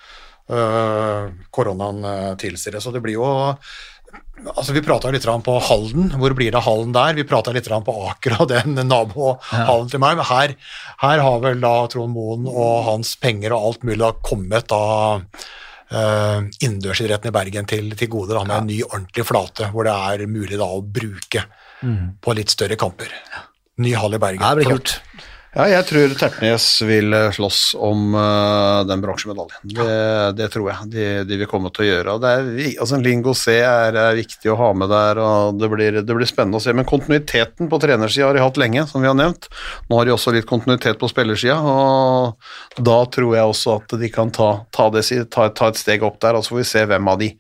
[0.48, 2.80] koronaen uh, tilsier.
[2.80, 3.28] Så det blir jo
[4.38, 7.16] Altså, Vi prata litt på Halden, hvor blir det av hallen der?
[7.18, 10.54] Vi prata litt på Aker og den nabohallen til meg, men her,
[11.02, 14.84] her har vel da Trond Moen og hans penger og alt mulig da kommet da
[15.18, 19.98] uh, innendørsidretten i Bergen til, til gode, da, med en ny ordentlig flate, hvor det
[19.98, 21.48] er mulig da å bruke
[22.22, 23.10] på litt større kamper.
[23.82, 24.46] Ny hall i Bergen.
[24.46, 25.00] Ja, det blir kult.
[25.58, 29.64] Ja, jeg tror Tertnes vil eh, slåss om uh, den bronsemedaljen.
[29.66, 29.96] Det,
[30.38, 32.14] det tror jeg de, de vil komme til å gjøre.
[32.14, 32.50] Og det er,
[32.84, 36.30] altså, Lingo C er, er viktig å ha med der, og det blir, det blir
[36.30, 36.76] spennende å se.
[36.78, 39.50] Men kontinuiteten på trenersida har de hatt lenge, som vi har nevnt.
[39.90, 44.14] Nå har de også litt kontinuitet på spillersida, og da tror jeg også at de
[44.14, 46.86] kan ta, ta, det, ta, ta et steg opp der, og så får vi se
[46.94, 47.32] hvem av de,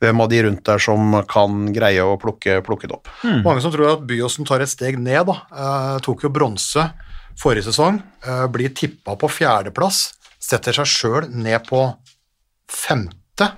[0.00, 3.12] hvem av de rundt der som kan greie å plukke, plukke det opp.
[3.44, 5.42] Mange som tror at Byåsen tar et steg ned, da.
[5.52, 6.88] Uh, tok jo bronse
[7.40, 11.82] forrige sesong, eh, blir tippa på fjerdeplass, setter seg sjøl ned på
[12.70, 13.52] femte.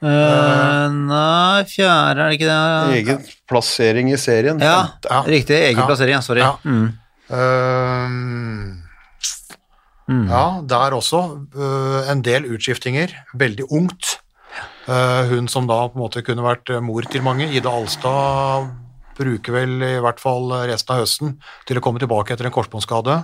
[0.00, 2.94] Uh, nei, fjerde, er det ikke det?
[3.02, 3.18] Egen
[3.50, 4.58] plassering i serien.
[4.64, 5.18] Ja, Ja.
[5.28, 5.58] riktig.
[5.60, 5.86] Egen Ja.
[5.86, 6.20] plassering, ja.
[6.24, 6.40] Sorry.
[6.40, 6.56] Ja.
[6.64, 6.98] Mm.
[7.30, 8.82] Ehm,
[10.08, 11.46] Ja, der også.
[11.54, 13.12] Uh, en del utskiftinger.
[13.36, 14.16] Veldig ungt.
[14.88, 18.72] Eh, hun som da på en måte kunne vært mor til mange, Ida Alstad,
[19.20, 21.36] bruker vel i hvert fall resten av høsten
[21.68, 23.20] til å komme tilbake etter en korsbåndskade.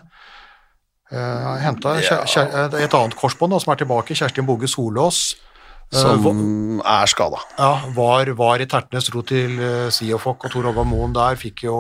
[1.07, 5.37] Uh, Henta et annet korsbånd da, som er tilbake, Kjerstin Bogge Solås.
[5.93, 7.39] eh, Som er skada.
[7.59, 9.55] ja, var, var i Tertnes, dro til
[9.95, 11.77] Siofok og Tor Håvard Moen der, fikk jo,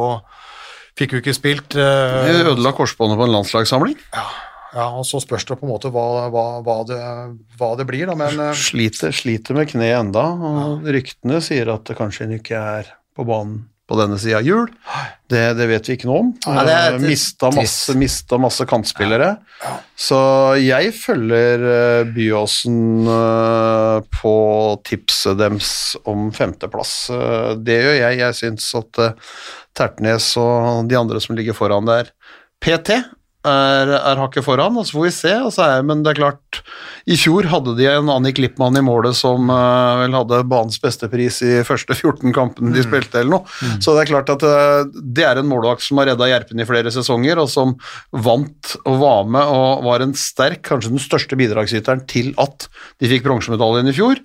[0.96, 1.74] fikk jo ikke spilt.
[1.74, 3.98] eh, De ødela korsbåndet på en landslagssamling.
[4.14, 7.00] ja, og så spørs det på en måte hva, hva, hva, det,
[7.58, 10.22] hva det blir, da, men eh, Sliter, sliter med kneet enda,
[10.62, 14.66] og ryktene sier at det kanskje ikke er på banen på denne sida av jul.
[15.30, 16.30] Det, det vet vi ikke noe om.
[16.46, 19.36] Ja, det er Eh, mista, masse, mista masse kantspillere.
[19.98, 20.18] Så
[20.60, 24.34] jeg følger eh, Byåsen eh, på
[24.86, 25.70] tipset deres
[26.08, 26.94] om femteplass.
[27.62, 28.20] Det gjør jeg.
[28.22, 29.02] Jeg syns at
[29.76, 32.10] Tertnes og de andre som ligger foran der,
[32.62, 32.96] PT,
[33.46, 35.32] er, er hakket foran, og så får vi se.
[35.46, 36.60] Og så er, men det er klart,
[37.06, 41.08] i fjor hadde de en Annik Lippmann i målet som uh, vel hadde banens beste
[41.12, 43.76] pris i første 14 kampene de spilte, eller noe.
[43.82, 46.68] Så det er klart at uh, det er en målvakt som har redda Gjerpen i
[46.68, 47.76] flere sesonger, og som
[48.10, 52.68] vant og var med og var en sterk, kanskje den største bidragsyteren til at
[53.00, 54.20] de fikk bronsemedaljen i fjor.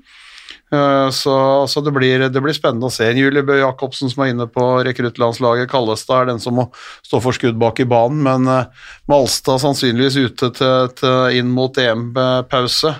[0.72, 3.10] Eh, Så, så det, blir, det blir spennende å se.
[3.10, 5.70] En Julie Bø Jacobsen som er inne på rekruttlandslaget.
[5.72, 6.70] Kallestad er den som må
[7.04, 11.76] stå for skudd bak i banen, men eh, Malstad sannsynligvis ute til, til inn mot
[11.76, 12.96] EM-pause.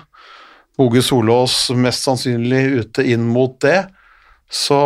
[0.78, 3.86] Boge Solås mest sannsynlig ute inn mot det.
[4.52, 4.78] Så,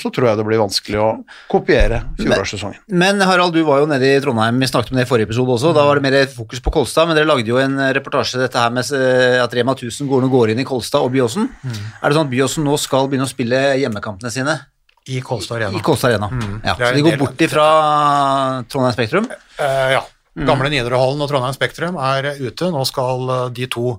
[0.00, 1.08] så tror jeg det blir vanskelig å
[1.52, 2.80] kopiere fjorårssesongen.
[2.96, 5.52] Men Harald, du var jo nede i Trondheim, vi snakket om det i forrige episode
[5.52, 8.56] også, da var det mer fokus på Kolstad, men dere lagde jo en reportasje dette
[8.56, 11.44] her med eh, at Rema 1000 går, går inn i Kolstad og Byåsen.
[11.68, 14.56] Er det sånn at Byåsen nå skal begynne å spille hjemmekampene sine
[15.12, 15.76] i Kolstad Arena.
[15.76, 16.32] i Kolstad Arena?
[16.64, 17.68] Ja, er så de går bort ifra
[18.72, 19.28] Trondheim Spektrum?
[19.60, 20.02] Uh, ja.
[20.48, 22.72] Gamle Nidarøhallen og Trondheim Spektrum er ute.
[22.72, 23.98] Nå skal de to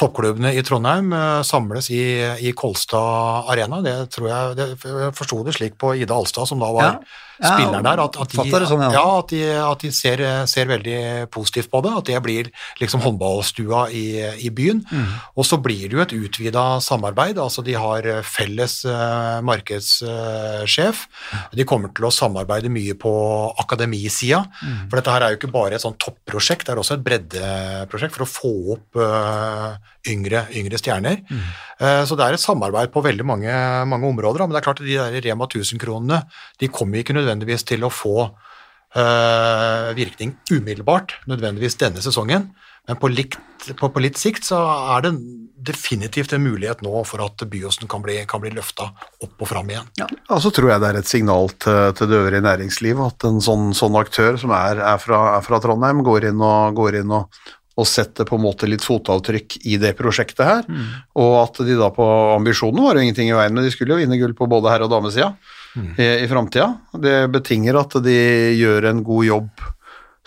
[0.00, 2.02] toppklubbene i Trondheim eh, samles i,
[2.48, 3.82] i Kolstad Arena.
[3.84, 6.94] Det tror jeg, det, jeg forsto det slik på Ida Alstad, som da var Ja.
[7.42, 8.02] Spillerne der.
[8.06, 9.02] At, at, de, sånn, ja.
[9.18, 10.98] at de, at de ser, ser veldig
[11.34, 11.94] positivt på det.
[11.98, 12.50] At det blir
[12.80, 14.06] liksom håndballstua i,
[14.46, 14.84] i byen.
[14.90, 15.10] Mm.
[15.36, 17.40] Og så blir det jo et utvida samarbeid.
[17.42, 21.06] altså De har felles uh, markedssjef.
[21.52, 23.12] De kommer til å samarbeide mye på
[23.62, 24.44] akademisida.
[24.62, 24.78] Mm.
[24.86, 28.16] For dette her er jo ikke bare et sånn topprosjekt, det er også et breddeprosjekt
[28.16, 31.20] for å få opp eh, yngre, yngre stjerner.
[31.28, 31.44] Mm.
[31.78, 33.52] Eh, så det er et samarbeid på veldig mange,
[33.90, 34.44] mange områder.
[34.44, 36.22] Men det er klart at de der Rema 1000-kronene
[36.60, 42.50] de kommer ikke nødvendigvis til å få eh, virkning umiddelbart, nødvendigvis denne sesongen.
[42.88, 43.36] Men på litt,
[43.78, 44.58] på, på litt sikt så
[44.96, 45.12] er det
[45.62, 48.88] definitivt en mulighet nå for at Byåsen kan bli, kan bli løfta
[49.22, 49.86] opp og fram igjen.
[50.00, 50.08] Ja,
[50.42, 53.70] så tror jeg det er et signal til, til det øvrige næringslivet at en sånn,
[53.78, 57.42] sånn aktør som er, er, fra, er fra Trondheim, går inn og, går inn og,
[57.80, 60.66] og setter på en måte litt fotavtrykk i det prosjektet her.
[61.16, 62.04] Og at de da på
[62.34, 64.84] ambisjonene var jo ingenting i veien, men de skulle jo vinne gull på både herre-
[64.88, 65.30] og damesida
[65.96, 66.68] i, i framtida.
[67.00, 68.18] Det betinger at de
[68.58, 69.64] gjør en god jobb,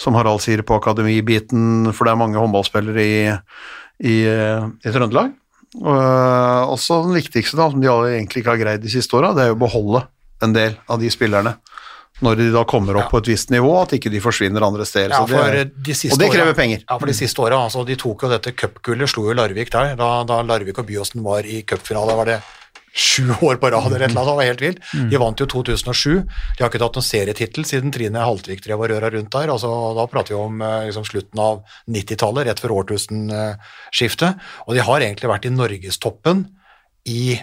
[0.02, 3.20] som Harald sier, på akademibiten, for det er mange håndballspillere i,
[4.02, 5.36] i, i Trøndelag.
[5.86, 9.46] Og også den viktigste, da, som de egentlig ikke har greid de siste åra, det
[9.46, 10.06] er jo å beholde
[10.44, 11.56] en del av de spillerne
[12.24, 13.10] når de da kommer opp Ja.
[13.12, 15.10] på et visst nivå, at ikke de forsvinner andre steder.
[15.12, 16.84] Ja, det de og det krever penger.
[16.90, 17.58] Ja, for de siste åra.
[17.66, 19.96] Altså, de tok jo dette cupgullet, slo jo Larvik der.
[20.00, 22.42] Da, da Larvik og Byåsen var i cupfinale, var det
[22.96, 24.30] sju år på rad eller et eller annet.
[24.32, 25.10] Det var helt vilt.
[25.12, 26.22] De vant jo 2007.
[26.56, 29.52] De har ikke tatt noen serietittel siden Trine Haltvik drev og røra rundt der.
[29.52, 34.40] Altså, da prater vi om eh, liksom, slutten av 90-tallet, rett før årtusenskiftet.
[34.68, 36.46] Og de har egentlig vært i norgestoppen
[37.12, 37.36] i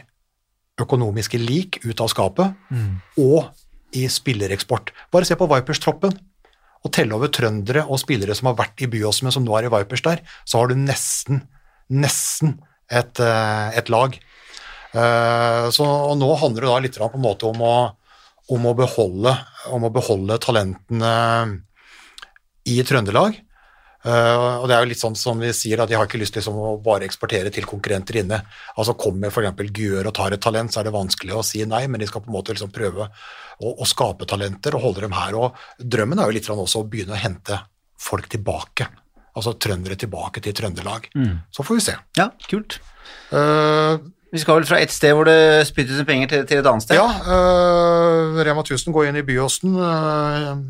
[0.81, 2.55] økonomiske lik ut av skapet,
[3.21, 3.53] og
[3.97, 4.93] i spillereksport.
[5.13, 6.15] Bare se på Vipers-troppen
[6.83, 9.69] og telle over trøndere og spillere som har vært i Byåsen, men som nå er
[9.69, 11.45] i Vipers der, så har du nesten,
[11.93, 12.57] nesten
[12.91, 14.19] et, eh, et lag.
[14.93, 17.77] Eh, Så, og nå handler det da litt på en måte om å,
[18.51, 19.37] om å, beholde,
[19.71, 21.63] om å beholde talentene
[22.67, 23.39] i Trøndelag.
[24.05, 26.35] Eh, og det er jo litt sånn som vi sier, at de har ikke lyst
[26.35, 28.41] til liksom, å bare eksportere til konkurrenter inne.
[28.77, 29.63] Altså Kommer f.eks.
[29.79, 32.25] Gjør og tar et talent, så er det vanskelig å si nei, men de skal
[32.25, 35.37] på en måte liksom prøve å, å skape talenter og holde dem her.
[35.39, 37.61] Og drømmen er jo litt sånn også å begynne å hente
[38.03, 38.89] folk tilbake.
[39.39, 41.07] Altså trøndere tilbake til Trøndelag.
[41.55, 41.95] Så får vi se.
[42.19, 42.81] Ja, kult.
[43.33, 43.97] Uh,
[44.33, 46.99] Vi skal vel fra et sted hvor det spyttes penger, til, til et annet sted?
[46.99, 49.75] Ja, Uh, Rema 1000 går inn i Byåsen.
[49.77, 50.61] øh,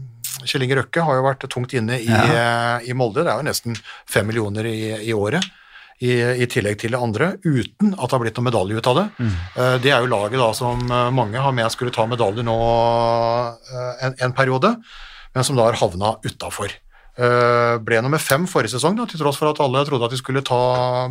[0.49, 2.79] Kjell Inge Røkke har jo vært tungt inne i, ja.
[2.85, 3.25] i Molde.
[3.25, 3.77] Det er jo nesten
[4.09, 4.79] fem millioner i,
[5.09, 5.45] i året.
[6.03, 8.97] I, I tillegg til det andre, uten at det har blitt noen medalje ut av
[8.99, 9.05] det.
[9.23, 12.57] Eh, Det er jo laget da som øh, mange har med skulle ta medalje nå
[14.03, 14.73] en, en periode,
[15.35, 16.75] men som da har havna utafor.
[17.85, 20.43] Ble nummer fem forrige sesong, da, til tross for at alle trodde at de skulle
[20.43, 20.59] ta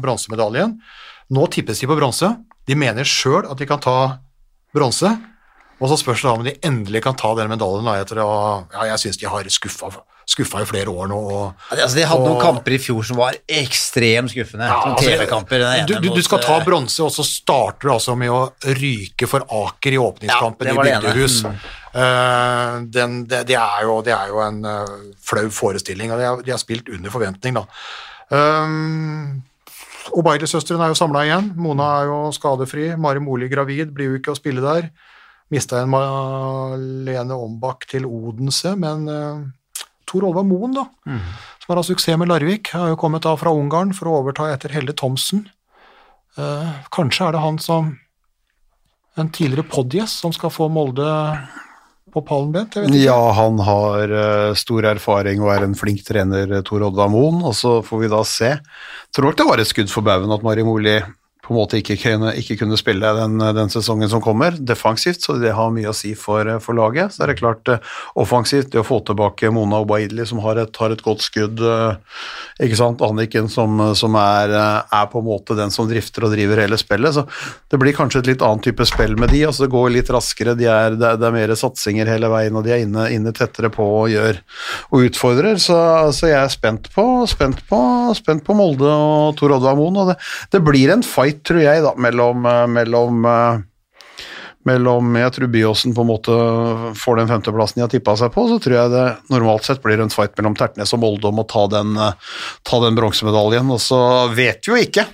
[0.02, 0.74] bronsemedaljen.
[1.32, 2.34] Nå tippes de på bronse.
[2.68, 3.96] De mener sjøl at de kan ta
[4.76, 5.12] bronse.
[5.82, 8.32] Og så spørs det da om de endelig kan ta den medaljen da, etter å
[8.70, 9.90] Ja, jeg syns de har skuffa,
[10.30, 11.18] skuffa i flere år nå.
[11.18, 14.70] Og, Altså, de hadde noen kamper i fjor som var ekstremt skuffende.
[14.70, 15.66] Ja, som altså, TV-kamper.
[15.90, 18.44] Du, du, du skal ta eh, bronse, og så starter du altså med å
[18.78, 20.86] ryke for Aker i åpningskampen Ja, i.
[20.86, 21.42] Bygdehus.
[21.50, 21.62] Mm.
[21.92, 26.30] Uh, den, det, det, er jo, det er jo en uh, flau forestilling, og de
[26.30, 27.66] har, de har spilt under forventning, da.
[28.32, 29.42] Um,
[30.18, 31.52] Obeide-søstrene er jo samla igjen.
[31.62, 32.92] Mona er jo skadefri.
[33.00, 34.92] Mari Moli gravid, blir jo ikke å spille der.
[35.52, 39.42] Mista en Malene Ombak til Odense, men uh,
[40.08, 40.86] Tor Olvar Moen, da,
[41.62, 44.48] som har hatt suksess med Larvik, har jo kommet da fra Ungarn for å overta
[44.52, 45.46] etter Helle Thomsen.
[46.40, 47.98] Uh, kanskje er det han som
[49.20, 51.04] En tidligere podgjest som skal få Molde
[52.16, 52.78] på pallen, Bent?
[52.96, 57.52] Ja, han har uh, stor erfaring og er en flink trener, Tor Oddvar Moen, og
[57.60, 58.54] så får vi da se.
[59.12, 60.96] Tror nok det var et skudd for baugen at Mari Moli
[61.52, 65.54] en måte ikke kunne, ikke kunne spille den, den sesongen som kommer, defensivt, så det
[65.58, 67.16] har mye å si for, for laget.
[67.16, 67.82] Så er det klart, eh,
[68.20, 71.98] offensivt, det å få tilbake Mona Obaidli, som har et, har et godt skudd, eh,
[72.66, 76.36] ikke sant, Anniken, som, som er, eh, er på en måte den som drifter og
[76.36, 77.26] driver hele spillet, så
[77.72, 80.56] det blir kanskje et litt annet type spill med de, altså det går litt raskere,
[80.60, 83.34] de er, det, er, det er mer satsinger hele veien, og de er inne, inne
[83.36, 84.42] tettere på og gjør,
[84.92, 85.80] og utfordrer, så,
[86.16, 87.82] så jeg er spent på, spent på,
[88.18, 90.18] spent på Molde og Tor Oddvar Moen, og det,
[90.54, 93.68] det blir en fight, tror jeg, da, mellom, eh, mellom eh,
[94.68, 96.34] mellom Jeg tror Byåsen på en måte
[97.02, 100.04] får den femteplassen de har tippa seg på, så tror jeg det normalt sett blir
[100.04, 103.72] en fight mellom Tertnes og Molde om å ta den, eh, ta den bronsemedaljen.
[103.74, 104.02] Og så
[104.36, 105.08] vet vi jo ikke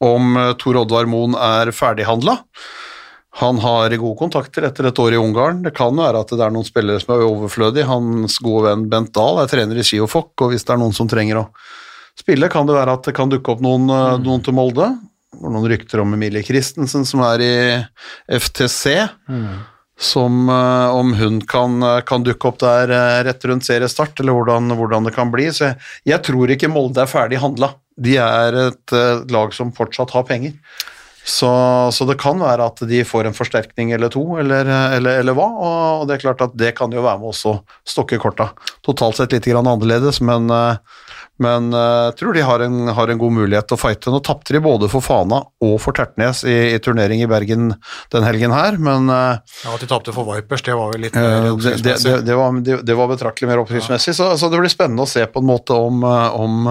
[0.00, 2.38] om Tor Oddvar Moen er ferdighandla.
[3.36, 5.60] Han har gode kontakter etter et år i Ungarn.
[5.64, 7.88] Det kan være at det er noen spillere som er overflødige.
[7.88, 10.80] Hans gode venn Bent Dahl er trener i Ski og Fokk, og hvis det er
[10.80, 11.50] noen som trenger å
[12.16, 14.88] spille, kan det være at det kan dukke opp noen, eh, noen til Molde.
[15.40, 17.56] Var noen rykter om Emilie Christensen som er i
[18.40, 18.92] FTC.
[19.98, 24.36] som eh, om hun kan, eh, kan dukke opp der eh, rett rundt seriestart, eller
[24.36, 25.48] hvordan, hvordan det kan bli.
[25.52, 25.78] Så jeg,
[26.12, 27.72] jeg tror ikke Molde er ferdig handla.
[27.96, 28.92] De er et
[29.32, 30.52] lag som fortsatt har penger.
[31.26, 31.48] Så,
[31.92, 35.46] så det kan være at de får en forsterkning eller to, eller, eller, eller hva.
[35.98, 37.56] Og det er klart at det kan jo være med også
[37.88, 38.52] stokke korta.
[38.86, 40.78] Totalt sett litt annerledes, men, eh,
[41.42, 44.12] men jeg jeg tror de har en, har en god mulighet til å fighte.
[44.12, 47.72] Nå tapte de både for Fana og for Tertnes i, i turnering i Bergen
[48.14, 51.16] den helgen her, men uh, Ja, At de tapte for Vipers, det var vel litt
[51.16, 52.08] mer det, det, oppsiktsmessig.
[52.08, 55.10] det, det, var, det, det var betraktelig mer oppsiktsmessig, så, så det blir spennende å
[55.10, 56.70] se på en måte om, eh, om,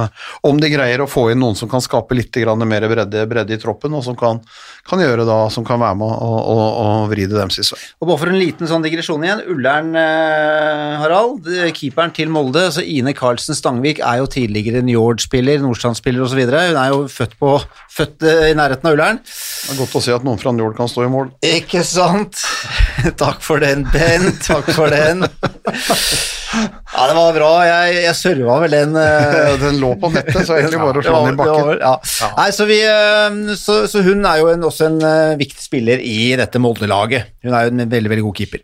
[0.49, 3.53] om de greier å få inn noen som kan skape litt grann mer bredde, bredde
[3.57, 4.41] i troppen, og som kan,
[4.89, 7.81] kan gjøre da, som kan være med å, å, å vri det deres vei.
[8.01, 9.45] Og bare for en liten sånn digresjon igjen.
[9.53, 16.23] Ullern, eh, Harald, keeperen til Molde, altså Ine Karlsen Stangvik, er jo tidligere Njord-spiller, Nordstrand-spiller
[16.25, 16.39] osv.
[16.45, 17.55] Hun er jo født, på,
[17.95, 19.19] født eh, i nærheten av Ullern.
[19.25, 21.31] Det er godt å se at noen fra Njord kan stå i mål.
[21.45, 22.39] Ikke sant?
[23.21, 24.29] Takk for den, Ben.
[24.45, 25.25] Takk for den.
[25.25, 27.49] Ja, det var bra.
[27.67, 28.95] Jeg, jeg serva vel den.
[28.99, 31.67] eh, Den lå på nettet, så egentlig bare å slå den i bakken.
[31.71, 31.81] var.
[31.83, 32.29] Ja.
[32.37, 35.01] Nei, så, vi, eh, så, så hun er jo en, også en
[35.41, 37.33] viktig spiller i dette Molde-laget.
[37.43, 38.63] Hun er jo en veldig, veldig god keeper.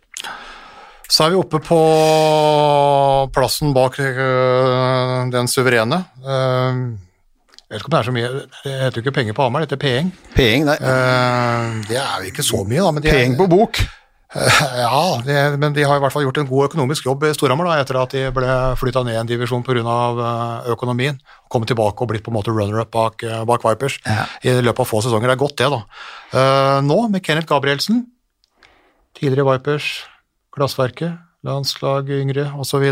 [1.12, 1.78] Så er vi oppe på
[3.36, 5.98] plassen bak øh, den suverene.
[6.24, 6.78] Øh,
[7.72, 8.30] jeg vet ikke om det er så mye
[8.64, 10.08] Det heter jo ikke penger på Hamar, det heter Peeng.
[10.36, 10.76] Peeng, nei.
[10.76, 12.90] Eh, det er jo ikke så mye, da.
[12.92, 13.80] Men de, Peing på bok.
[14.32, 17.68] Ja, de, men de har i hvert fall gjort en god økonomisk jobb i Storhamar
[17.68, 19.96] da, etter at de ble flytta ned en divisjon pga.
[20.72, 21.18] økonomien.
[21.52, 24.24] Kommet tilbake og blitt på en måte runner-up bak, eh, bak Vipers Ja.
[24.44, 25.28] i løpet av få sesonger.
[25.28, 25.82] Det er godt, det, da.
[26.32, 28.06] Eh, nå med Kenneth Gabrielsen,
[29.20, 29.90] tidligere Vipers,
[30.52, 32.84] Glassverket, landslag yngre osv.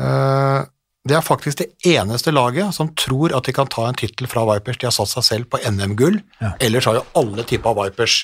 [0.00, 0.64] Uh,
[1.04, 4.46] det er faktisk det eneste laget som tror at de kan ta en tittel fra
[4.48, 4.78] Vipers.
[4.80, 6.16] De har satt seg selv på NM-gull.
[6.40, 6.54] Ja.
[6.64, 8.22] Ellers har jo alle tippa Vipers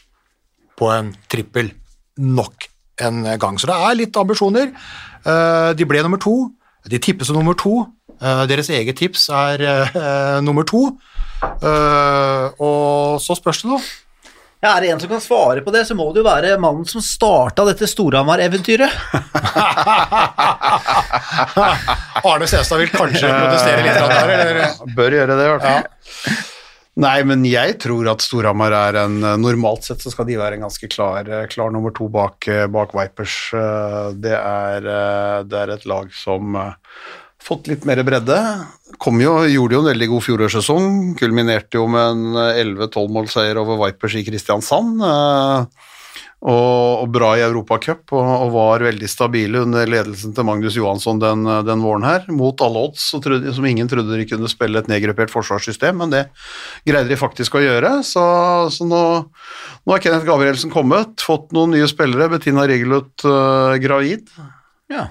[0.80, 1.74] på en trippel
[2.16, 2.70] nok
[3.04, 3.60] en gang.
[3.60, 4.72] Så det er litt ambisjoner.
[5.28, 6.34] Eh, de ble nummer to.
[6.88, 7.84] De tippes som nummer to.
[8.20, 10.86] Eh, deres eget tips er eh, nummer to.
[11.44, 13.80] Eh, og så spørs det, da.
[14.60, 16.84] Ja, Er det en som kan svare på det, så må det jo være mannen
[16.88, 18.92] som starta dette Storhamar-eventyret.
[22.28, 24.94] Arne Senstad vil kanskje protestere litt der, eller?
[24.96, 25.84] Bør gjøre det, i hvert fall.
[27.00, 30.64] Nei, men jeg tror at Storhamar er en Normalt sett så skal de være en
[30.66, 32.44] ganske klar, klar nummer to bak,
[32.74, 33.36] bak Vipers.
[33.56, 36.58] Eh, Det er, eh, det er et lag som
[37.44, 38.38] fått litt mer bredde.
[39.00, 40.98] Jo, gjorde jo en veldig god fjorårssesong.
[41.20, 45.00] Kulminerte jo med en 11-12-målseier over Vipers i Kristiansand.
[45.06, 45.88] eh,
[46.40, 51.20] og, og bra i Europacup, og, og var veldig stabile under ledelsen til Magnus Johansson
[51.20, 54.88] den, den våren her, mot alle odds, trodde, som ingen trodde de kunne spille et
[54.88, 56.22] nedgruppert forsvarssystem, men det
[56.88, 57.92] greide de faktisk å gjøre.
[58.08, 58.24] Så,
[58.72, 59.02] så nå,
[59.84, 64.32] nå er Kenneth Gabrielsen kommet, fått noen nye spillere, Bettina Rigelut uh, gravid,
[64.90, 65.10] Ja.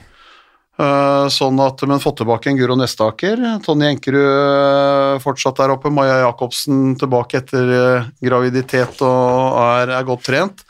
[0.79, 3.41] Eh, sånn at, men fått tilbake en Guro Nestaker.
[3.65, 5.91] Tonje Enkerud eh, fortsatt der oppe.
[5.91, 10.63] Maja Jacobsen tilbake etter eh, graviditet og er, er godt trent.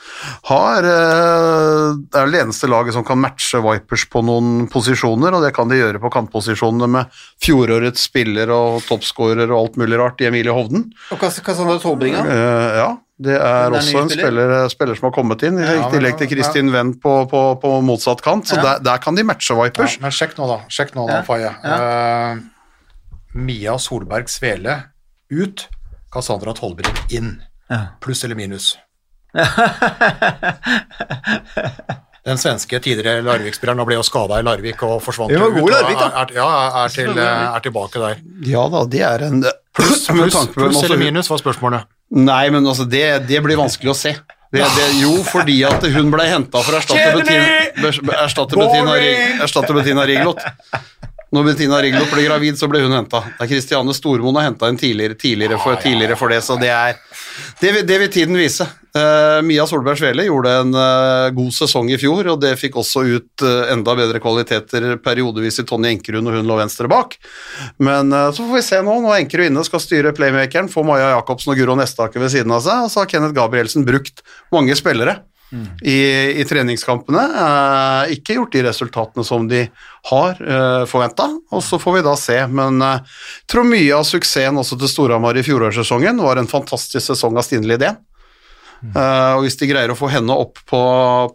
[0.49, 5.53] Har, det er det eneste laget som kan matche Vipers på noen posisjoner, og det
[5.53, 10.29] kan de gjøre på kantposisjonene med fjorårets spiller og toppskårer og alt mulig rart i
[10.31, 10.87] Emilie Hovden.
[11.13, 12.25] Og Cass- Cassandra Tolbringa.
[12.81, 12.89] Ja,
[13.19, 14.23] det er, Det er også en spiller.
[14.23, 17.41] spiller, spiller som har kommet inn, i Ja, tillegg til ja, Kristin Wendt på, på,
[17.59, 18.61] på motsatt kant, så Ja.
[18.63, 19.97] der, der kan de matche Vipers.
[19.97, 20.59] Ja, men sjekk nå, da.
[20.71, 21.51] Sjekk nå, da, Ja, Faye.
[21.63, 22.39] Uh,
[23.35, 24.77] Mia Solberg Svele
[25.31, 25.67] ut.
[26.13, 27.35] Cassandra Tollbring inn.
[27.69, 27.83] Ja.
[28.01, 28.77] Pluss eller minus?
[32.25, 35.69] Den svenske tidligere Larvik-spilleren ble jo skada i Larvik og forsvant jo i ut, og
[35.71, 36.01] Larvik.
[36.03, 36.47] Er, ja,
[36.83, 38.19] er, til, er tilbake der.
[38.45, 39.39] Ja da, det er en
[39.77, 41.87] Pluss på- pluss eller minus var spørsmålet.
[42.09, 44.15] Nei, men altså, det, det blir vanskelig å se.
[44.49, 48.95] Det, det, jo, fordi at hun ble henta for å erstatte Bettina, erstatte Bettina,
[49.45, 50.41] erstatte Bettina Riglot.
[51.29, 53.21] Når Bettina Riglot ble gravid, så ble hun henta.
[53.35, 56.71] Det er Kristiane Stormoen har henta en tidligere, tidligere, for, tidligere for det, så det
[56.73, 56.97] er
[57.61, 58.65] Det, det vil tiden vise.
[58.95, 63.03] Eh, Mia Solberg Svele gjorde en uh, god sesong i fjor, og det fikk også
[63.05, 67.13] ut uh, enda bedre kvaliteter periodevis i Tonje Enkerud når hun lå venstre bak.
[67.77, 68.99] Men eh, så får vi se nå.
[69.03, 72.55] når er Enkerud inne, skal styre playmakeren, får Maja Jacobsen og Guro Nestaker ved siden
[72.55, 74.23] av seg, og så har Kenneth Gabrielsen brukt
[74.55, 75.21] mange spillere.
[75.81, 75.97] I,
[76.37, 77.23] i treningskampene.
[77.41, 79.63] Eh, ikke gjort de resultatene som de
[80.11, 82.37] har eh, forventa, og så får vi da se.
[82.53, 87.37] Men jeg tror mye av suksessen også til Storhamar i fjorårssesongen var en fantastisk sesong
[87.41, 87.97] av Stine Lidén.
[88.79, 90.81] Eh, og hvis de greier å få henne opp på,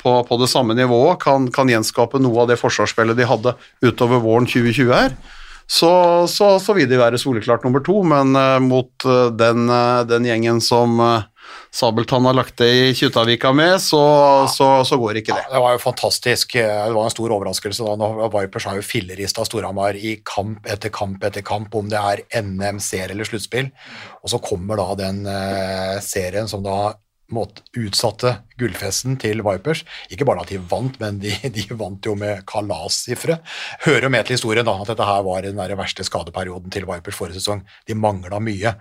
[0.00, 4.22] på, på det samme nivået, kan, kan gjenskape noe av det forsvarsspillet de hadde utover
[4.24, 5.16] våren 2020 her,
[5.64, 5.92] så,
[6.28, 9.68] så, så vil de være soleklart nummer to, men uh, mot uh, den,
[10.10, 11.00] den gjengen som,
[11.74, 14.00] Sabeltann har lagt det i Kjuttaviga med, så,
[14.48, 15.48] så, så går ikke det.
[15.50, 16.54] Det var jo fantastisk.
[16.56, 17.96] Det var en stor overraskelse da.
[17.98, 22.22] Nå Vipers har jo fillerista Storhamar i kamp etter kamp etter kamp, om det er
[22.46, 23.72] NM, serie eller sluttspill.
[24.22, 25.24] Og så kommer da den
[26.06, 26.94] serien som da
[27.32, 29.84] måtte utsatte gullfesten til Vipers.
[30.12, 33.38] Ikke bare at de vant, men de, de vant jo med kalassifre.
[33.86, 37.16] Hører jo med til historien da, at dette her var den verste skadeperioden til Vipers
[37.18, 37.64] forrige sesong.
[37.88, 38.74] De mangla mye.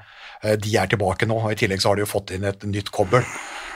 [0.43, 2.63] Eh, De er tilbake nå, og i tillegg så har de jo fått inn et
[2.67, 3.23] nytt kobbel.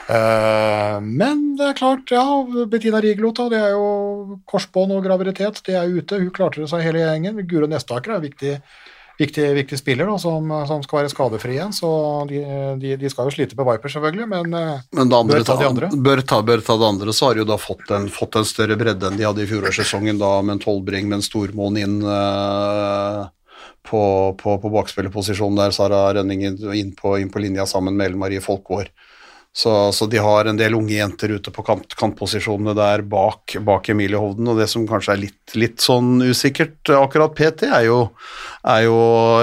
[0.08, 2.24] Eh, Men det er klart, ja,
[2.70, 6.20] Bettina Rigelota, det er jo korsbånd og graviditet, det er ute.
[6.20, 7.40] Hun klarte det seg hele gjengen.
[7.48, 8.54] Guro Nestaker er viktig,
[9.18, 11.90] viktig, viktig spiller da, som, som skal være skadefri igjen, så
[12.30, 12.42] de,
[12.82, 15.90] de, de skal jo slite på Vipers selvfølgelig, men eh, Men Bør ta de andre.
[15.94, 18.46] Bør ta, bør ta det andre, så har de jo da fått en, fått en
[18.48, 21.98] større bredde enn de hadde i fjorårssesongen, da med en tolvbring med en Stormoen inn
[22.08, 23.26] Uh,
[23.88, 24.00] på,
[24.38, 28.42] på, på bakspillerposisjonen der, Sara Rønning inn, på, inn på linja sammen med Ellen Marie
[28.44, 28.90] Folkvår.
[29.58, 33.88] Så, så de har en del unge jenter ute på kant, kantposisjonene der bak, bak
[33.90, 37.96] Emilie Hovden, og det som kanskje er litt, litt sånn usikkert akkurat PT, er jo,
[38.66, 38.94] er jo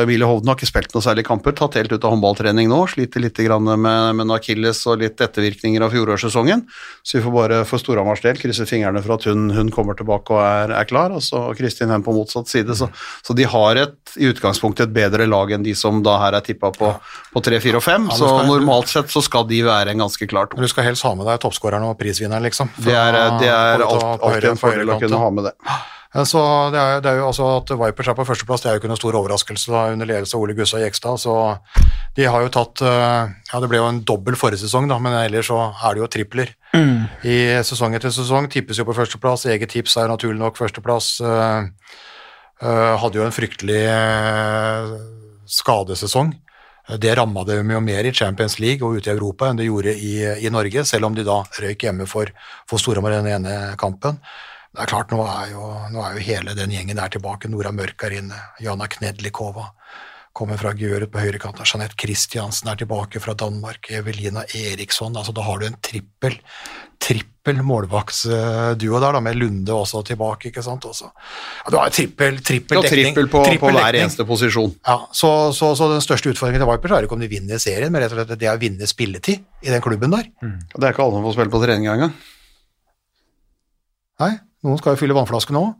[0.01, 3.23] Emilie Hovden har ikke spilt noe særlig kamper, tatt helt ut av håndballtrening nå, sliter
[3.23, 6.65] litt grann med, med Akilles og litt ettervirkninger av fjorårssesongen,
[7.05, 10.35] så vi får bare for Storhamars del krysse fingrene for at hun, hun kommer tilbake
[10.35, 12.89] og er, er klar, og så Kristin hen på motsatt side, så,
[13.23, 16.45] så de har et, i utgangspunktet et bedre lag enn de som da her er
[16.45, 16.91] tippet på,
[17.33, 20.03] på 3, 4 og 5, Ja, så skal- normalt sett så skal de være en
[20.05, 20.59] ganske klar to.
[20.59, 22.69] du skal helst ha med deg toppskåreren og prisvinneren, liksom.
[22.83, 25.55] Det er, det er alt, alltid en fordel å kunne ha med det.
[26.23, 26.39] Så
[26.71, 28.87] det er, det er jo altså At Vipers er på førsteplass, det er jo ikke
[28.87, 31.19] noen stor overraskelse da, under ledelse av Ole Gussa Jekstad.
[31.19, 31.33] Så
[32.15, 35.17] de har jo tatt eh, Ja, det ble jo en dobbel forrige sesong, da, men
[35.19, 36.53] ellers så er det jo tripler.
[37.27, 37.37] I
[37.67, 39.43] sesong etter sesong tippes jo på førsteplass.
[39.51, 41.19] Eget tips er naturlig nok førsteplass.
[41.19, 41.67] eh,
[42.63, 43.83] eh, hadde jo en fryktelig
[45.51, 46.33] skadesesong.
[47.01, 49.95] Det ramma dem jo mer i Champions League og ute i Europa enn det gjorde
[49.97, 52.29] i, i Norge, selv om de da røyk hjemme for,
[52.69, 54.19] for Storhamar i den ene kampen.
[54.75, 57.47] Det er klart, nå er, jo, nå er jo hele den gjengen der tilbake.
[57.51, 59.69] Nora Mørk er inne, Jana Knedlikova
[60.35, 61.61] kommer fra Gjøret på høyrekant.
[61.63, 63.87] Jeanette Christiansen er tilbake fra Danmark.
[63.95, 65.15] Evelina Eriksson.
[65.15, 66.35] altså Da har du en trippel
[67.05, 70.49] trippel målvaktsduo der, da, med Lunde også tilbake.
[70.49, 70.85] ikke sant?
[70.89, 71.07] Også.
[71.63, 72.89] Ja, du har trippel, trippel dekning.
[72.91, 73.15] dekning.
[73.15, 74.05] trippel på, på hver dekning.
[74.07, 74.73] eneste posisjon.
[74.87, 77.93] Ja, så, så, så den største utfordringen til Vipers er ikke om de vinner serien,
[77.93, 80.31] men rett og slett det er å vinne spilletid i den klubben der.
[80.41, 82.15] Det er ikke alle som får spille på trening engang.
[84.23, 84.31] Nei,
[84.65, 85.73] noen skal jo fylle vannflaskene òg.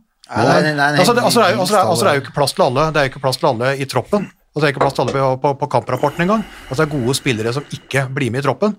[0.98, 2.98] Altså, det, altså, er jo- altså, altså, det er jo ikke plass til alle Det
[2.98, 4.24] er jo ikke plass til alle i troppen.
[4.26, 6.42] Altså, det er ikke plass til alle på, på, på kamprapporten engang.
[6.66, 8.74] Altså, det er gode spillere som ikke blir med i troppen.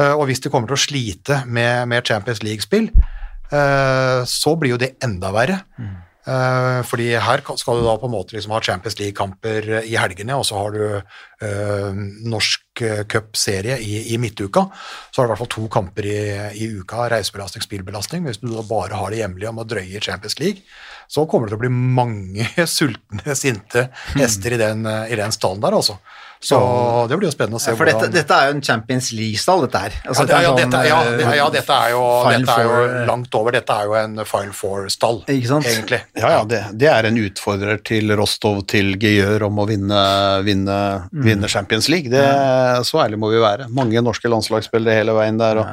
[0.00, 2.88] Uh, og hvis de kommer til å slite med, med Champions League-spill,
[3.52, 5.60] uh, så blir jo det enda verre.
[6.28, 10.36] Eh, fordi her skal du da på en måte liksom ha Champions League-kamper i helgene,
[10.36, 10.82] og så har du
[11.46, 12.00] eh,
[12.80, 14.66] norsk cupserie i, i midtuka.
[15.10, 16.20] Så har du i hvert fall to kamper i,
[16.54, 18.24] i uka, reisebelastning, spillbelastning.
[18.24, 20.62] Hvis du da bare har det hjemlige om å drøye i Champions League,
[21.10, 25.62] så kommer det til å bli mange sultne, sinte hester i den, i den stallen
[25.62, 25.98] der, altså.
[26.42, 26.56] Så
[27.10, 29.10] det blir jo spennende å se Ja, for dette, hvordan dette er jo en Champions
[29.12, 29.96] League-stall, dette her.
[30.08, 32.62] Altså, ja, det, ja, sånn, dette, ja, det, eh, ja, dette er jo, dette er
[32.64, 33.52] jo Four, eh, langt over.
[33.58, 36.00] Dette er jo en Final Four-stall, egentlig.
[36.16, 40.00] Ja, ja, det, det er en utfordrer til Rostov, til Geir om å vinne,
[40.48, 40.78] vinne,
[41.12, 41.22] Mm.
[41.26, 42.08] vinne Champions League.
[42.10, 42.24] Det,
[42.88, 43.68] så ærlig må vi være.
[43.68, 45.66] Mange norske landslagsspillere hele veien der, og,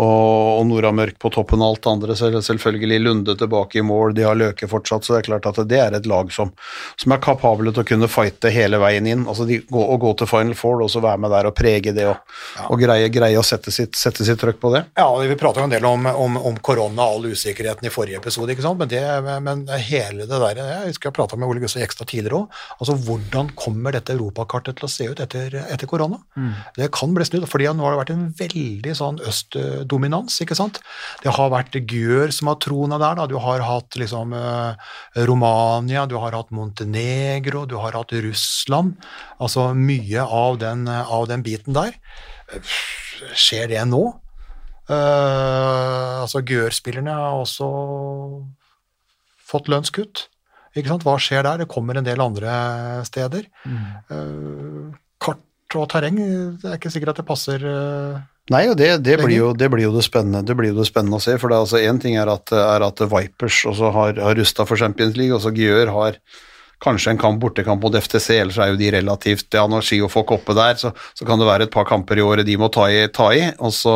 [0.00, 2.16] og, og Nora Mørk på toppen av alt andre.
[2.16, 5.80] Selvfølgelig Lunde tilbake i mål, de har Løke fortsatt, så det er klart at det
[5.80, 6.52] er et lag som,
[7.00, 9.26] som er kapable til å kunne fighte hele veien inn.
[9.28, 11.92] altså de, gå, Å gå til Final Four og så være med der og prege
[11.96, 12.38] det, og,
[12.68, 14.84] og greie, greie å sette sitt, sette sitt trøkk på det.
[14.98, 18.54] Ja, vi pratet en del om, om, om korona og all usikkerheten i forrige episode,
[18.54, 18.80] ikke sant?
[18.80, 19.02] Men, det,
[19.44, 22.60] men hele det der Jeg husker jeg prata med Ole Gustav Jekstad tidligere òg.
[22.78, 26.20] Altså, hvordan kommer dette europakartet til å se ut etter, etter korona?
[26.76, 29.20] Det kan bli snudd, fordi nå har det vært en veldig sånn
[29.82, 30.80] østdominans, ikke sant?
[31.22, 33.26] Det har vært Gjør som har trona der, da.
[33.30, 34.74] Du har hatt liksom eh,
[35.28, 38.96] Romania, du har hatt Montenegro, du har hatt Russland.
[39.42, 41.96] Altså mye av den, av den biten der.
[43.34, 44.02] Skjer det nå?
[44.90, 47.68] Uh, altså Gjør-spillerne har også
[49.52, 50.26] fått lønnskutt.
[50.72, 51.04] Ikke sant?
[51.06, 51.62] Hva skjer der?
[51.62, 52.52] Det kommer en del andre
[53.06, 53.46] steder.
[53.68, 53.82] Mm.
[54.08, 55.11] kart
[55.80, 56.18] og terreng,
[56.60, 58.20] det er ikke sikkert at det passer eh,
[58.50, 61.22] Nei, og det, det, blir jo, det blir jo det blir jo det spennende å
[61.22, 61.36] se.
[61.38, 64.66] For det er altså én ting er at, er at Vipers også har, har rusta
[64.66, 66.18] for Champions League, og så Gjør har
[66.82, 70.10] kanskje en kamp bortekamp mot FTC, ellers er jo de relativt Ja, når Ski og
[70.12, 72.68] folk oppe der, så, så kan det være et par kamper i året de må
[72.72, 73.04] ta i.
[73.14, 73.44] Ta i.
[73.62, 73.94] Og så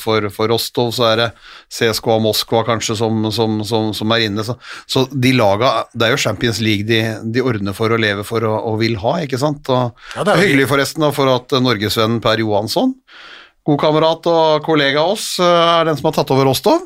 [0.00, 1.28] for, for Rostov så er det
[1.72, 4.46] CSKA Moskva kanskje som, som, som, som er inne.
[4.46, 4.56] Så,
[4.90, 7.02] så de laga Det er jo Champions League de,
[7.34, 9.68] de ordner for å leve for og, og vil ha, ikke sant?
[9.72, 12.96] Og, Ja, det er hyggelig forresten da, for at norgesvennen Per Johansson
[13.66, 16.82] God kamerat og kollega av oss eh, er den som har tatt over Rostov.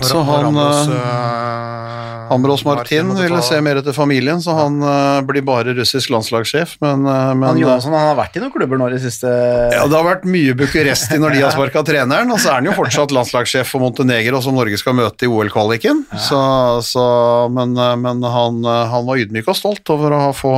[0.00, 0.08] Ja.
[0.08, 4.54] Så han, Ramos, eh, eh, Ambros Martin Martin ville ta- se mer etter familien, så
[4.54, 6.76] han uh, blir bare russisk landslagssjef.
[6.80, 9.26] Men, uh, men Han Johansson han har vært i noen klubber nå i det siste.
[9.74, 12.70] ja, det har vært mye Bucuresti når de har sparka treneren, og så er han
[12.70, 16.04] jo fortsatt landslagssjef for Montenegro, som Norge skal møte i OL-kvaliken.
[16.22, 16.38] Så,
[16.86, 17.04] så,
[17.50, 20.54] men eh, men han, eh, han var ydmyk og stolt over å ha få,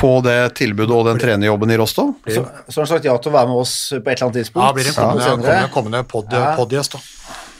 [0.00, 2.14] få det tilbudet og den trenerjobben i Rostov.
[2.24, 4.40] Så, så har han sagt ja til å være med oss på et eller annet
[4.40, 4.64] tidspunkt.
[4.64, 6.54] Ja, blir det en kommende, ja, kommende, kommende pod, Ja.
[6.56, 7.04] podgjest, da.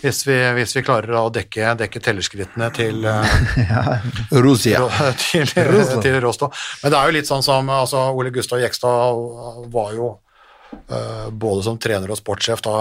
[0.03, 4.09] Hvis vi, hvis vi klarer å dekke, dekke tellerskrittene til, eh,
[4.47, 4.83] Rusia.
[5.23, 5.47] til,
[6.05, 6.57] til Rostov.
[6.83, 10.19] Men det er jo litt sånn som altså, Ole Gustav Jekstad var jo
[10.89, 12.73] Uh, både som trener og sportssjef da,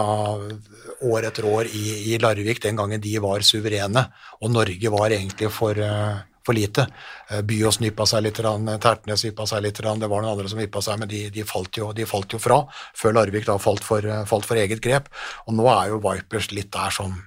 [1.12, 4.06] år etter år i, i Larvik, den gangen de var suverene,
[4.40, 6.88] og Norge var egentlig for, eh, for lite.
[7.30, 8.42] Eh, Byås nypa seg litt,
[8.84, 11.78] Tertnes nypa seg litt, det var noen andre som vippa seg, men de, de, falt
[11.78, 12.64] jo, de falt jo fra,
[12.98, 15.12] før Larvik da falt for, eh, falt for eget grep.
[15.48, 17.20] Og nå er jo Vipers litt der som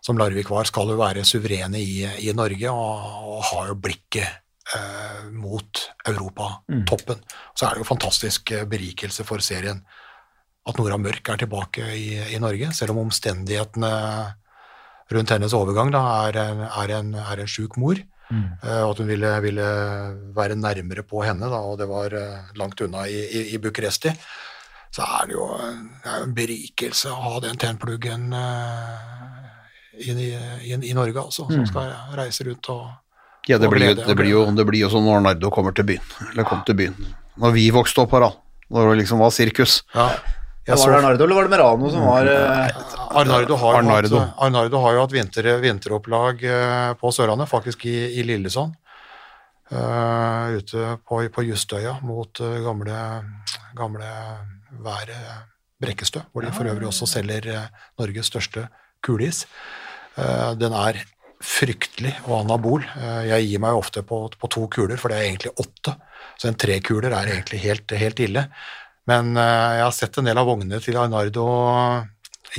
[0.00, 4.40] som Larvik var, skal jo være suverene i, i Norge og, og har jo blikket
[4.74, 7.20] eh, mot Europa-toppen.
[7.54, 9.82] Så er det jo fantastisk eh, berikelse for serien
[10.68, 13.92] at Nora Mørk er tilbake i, i Norge, selv om omstendighetene
[15.10, 16.38] rundt hennes overgang da, er,
[16.68, 18.00] er, en, er en sjuk mor.
[18.30, 19.66] Eh, Og at hun ville, ville
[20.36, 24.14] være nærmere på henne, da, og det var eh, langt unna i, i, i Bucuresti.
[24.90, 29.30] Så er det jo en, det er en berikelse å ha den tennpluggen eh,
[30.00, 32.88] i, i, i Norge, altså, som skal reise rundt og
[33.48, 36.10] Ja, det blir, det, blir jo, det blir jo som når Nardo kommer til byen.
[36.30, 36.96] Eller kom til byen.
[37.40, 38.32] Når vi vokste opp, her, da.
[38.70, 39.80] Når det liksom var sirkus.
[39.94, 40.10] ja,
[40.70, 43.18] jeg Var det Arnardo, eller var det Merano som var uh...
[43.20, 44.22] Arnardo har, Arnardo.
[44.22, 48.78] Hatt, Arnardo har jo hatt vinter, vinteropplag uh, på Sørlandet, faktisk i, i Lillesand.
[49.70, 52.96] Uh, ute på, på Justøya mot eh, gamle,
[53.78, 54.08] gamle
[54.82, 55.46] været
[55.80, 57.68] Brekkestø, hvor de for øvrig også selger eh,
[58.00, 58.66] Norges største
[59.04, 59.46] kuleis.
[60.20, 61.00] Eh, den er
[61.40, 62.84] fryktelig og anabol.
[62.84, 65.96] Eh, jeg gir meg ofte på, på to kuler, for det er egentlig åtte.
[66.36, 68.44] Så en trekuler er egentlig helt, helt ille.
[69.08, 71.46] Men eh, jeg har sett en del av vognene til Arnardo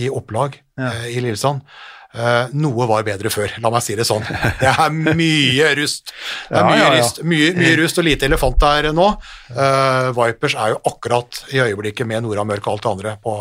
[0.02, 1.66] i opplag eh, i Lillesand.
[2.12, 4.26] Eh, noe var bedre før, la meg si det sånn.
[4.60, 6.12] Det er mye rust.
[6.50, 6.98] Det er mye, ja, ja.
[6.98, 9.08] Rust, mye, mye rust og lite elefant der nå.
[9.56, 13.36] Uh, Vipers er jo akkurat i øyeblikket med Nora Mørk og alt det andre på,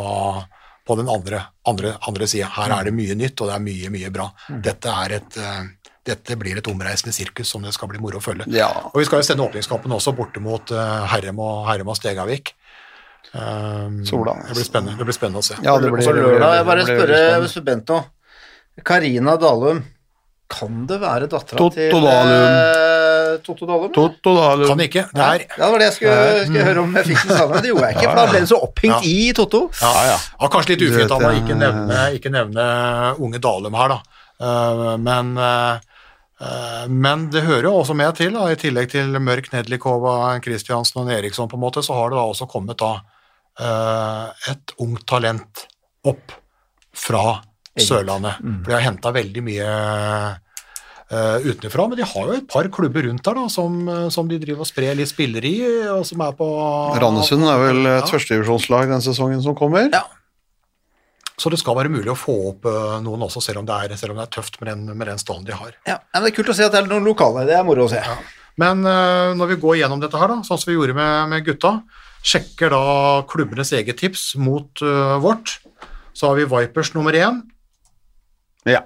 [0.86, 2.53] på den andre, andre, andre sida.
[2.61, 4.28] Her er det mye nytt, og det er mye, mye bra.
[4.62, 8.24] Dette, er et, uh, dette blir et omreisende sirkus som det skal bli moro å
[8.24, 8.46] følge.
[8.55, 8.70] Ja.
[8.92, 12.55] Og vi skal jo sende åpningskampen også borte mot Herrem og, Herrem og Stegavik.
[13.31, 14.35] Um, Sola.
[14.49, 15.57] Det blir spennende, det blir spennende å se.
[15.62, 17.99] Ja, det blir, Så lørdag, jeg bare spørre Bent nå.
[18.87, 19.83] Karina Dalum,
[20.51, 23.93] kan det være dattera til eh, Totto Dalum?
[23.95, 24.66] Totto Dalum.
[24.73, 25.05] Kan ikke.
[25.12, 27.61] Det er Ja, det var det jeg skulle, skulle høre om jeg fikk den samme.
[27.61, 29.62] Det gjorde jeg ikke, for da ble det så opphengt i Totto.
[29.79, 30.49] ja, ja.
[30.51, 32.66] kanskje litt ufint av meg ikke nevne, ikke nevne
[33.23, 34.25] unge Dalum her, da.
[34.41, 35.79] Uh, men uh,
[36.88, 41.11] men det hører jo også med til, da, i tillegg til Mørk, Nedlikova, Kristiansen og
[41.12, 42.95] Eriksson, på en måte, så har det da også kommet da
[43.61, 45.66] uh, et ungt talent
[46.09, 46.32] opp
[46.97, 47.43] fra
[47.80, 48.41] Sørlandet.
[48.41, 49.66] For de har henta veldig mye
[51.12, 53.76] uh, utenfra, men de har jo et par klubber rundt der da, som,
[54.12, 55.61] som de driver og sprer litt spillere i,
[55.93, 56.49] og som er på
[57.05, 58.09] Randesund er vel et Ja.
[58.14, 59.93] førstedivisjonslag den sesongen som kommer.
[59.93, 60.07] Ja.
[61.41, 63.95] Så det skal være mulig å få opp uh, noen også, selv om det er,
[63.97, 65.72] selv om det er tøft med den, med den stallen de har.
[65.88, 67.47] Ja, men Det er kult å se at det er noen lokale.
[67.49, 68.03] Det er moro å se.
[68.61, 71.47] Men uh, når vi går gjennom dette her, da, sånn som vi gjorde med, med
[71.47, 71.78] gutta,
[72.20, 72.82] sjekker da
[73.30, 75.55] klubbenes eget tips mot uh, vårt,
[76.12, 77.41] så har vi Vipers nummer én,
[78.68, 78.82] Ja.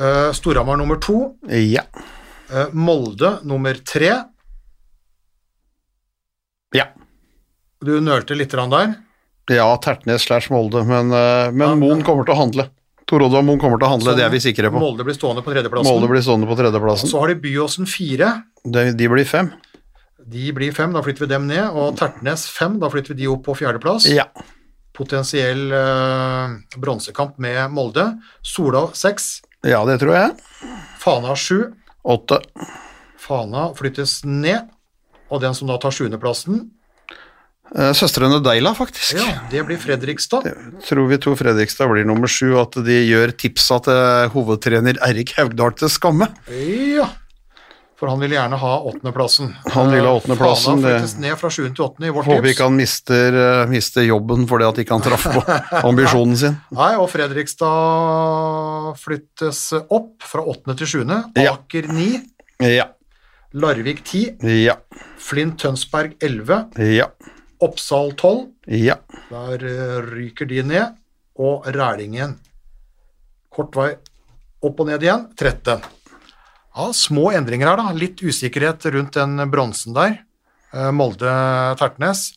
[0.00, 1.84] uh, Storhamar nummer to, Ja.
[2.54, 4.14] uh, Molde nummer tre.
[6.72, 6.88] ja.
[7.84, 8.96] Du nølte litt der.
[9.50, 12.68] Ja, Tertnes slash Molde, men, eh, men Moen kommer til å handle.
[13.10, 14.78] Torodva Moen kommer til å handle, det er vi sikre på.
[14.78, 15.90] Molde blir stående på tredjeplassen.
[15.90, 17.10] Molde blir stående på tredjeplassen.
[17.10, 18.28] Så har de Byåsen fire.
[18.62, 19.50] De, de blir fem.
[20.30, 21.74] De blir fem, da flytter vi dem ned.
[21.74, 24.06] Og Tertnes fem, da flytter vi de opp på fjerdeplass.
[24.12, 24.28] Ja.
[24.94, 28.06] Potensiell eh, bronsekamp med Molde.
[28.46, 29.40] Sola seks.
[29.66, 30.36] ja, det tror jeg.
[31.02, 31.72] Fana sju.
[32.06, 32.38] Åtte.
[33.18, 34.70] Fana flyttes ned.
[35.30, 36.68] Og den som da tar sjuendeplassen,
[37.94, 39.14] Søstrene Deila, faktisk.
[39.14, 40.42] ja, det blir Fredrikstad.
[40.88, 45.72] Tror vi to Fredrikstad blir nummer sju, at de gjør tipsa til hovedtrener Erik Haugdal
[45.78, 46.26] til skamme.
[46.50, 47.06] Ja.
[48.00, 49.50] For han vil gjerne ha åttendeplassen.
[49.74, 50.78] Han vil ha Eh, åttendeplassen,
[51.20, 52.54] ned fra sjuende til åttende i vårt Håper tips.
[52.54, 55.42] ikke han mister, eh, mister jobben fordi at ikke han traff på
[55.90, 56.56] ambisjonen sin.
[56.72, 59.60] Nei, og Fredrikstad flyttes
[59.92, 61.20] opp fra åttende til sjuende.
[61.36, 62.08] Aker ni.
[62.64, 62.88] Ja.
[63.52, 64.24] Larvik ti.
[64.64, 64.76] Ja.
[65.20, 66.64] Flint Tønsberg elleve.
[66.80, 67.10] Ja.
[67.60, 68.46] Oppsal 12,
[68.80, 68.96] Ja.
[69.30, 70.96] der eh, ryker de ned.
[71.40, 72.34] Og Rælingen,
[73.52, 73.94] kort vei
[74.62, 75.80] opp og ned igjen, 13.
[76.76, 77.92] Ja, små endringer her, da.
[77.96, 80.18] Litt usikkerhet rundt den bronsen der.
[80.74, 82.30] Eh, Molde-Tertnes.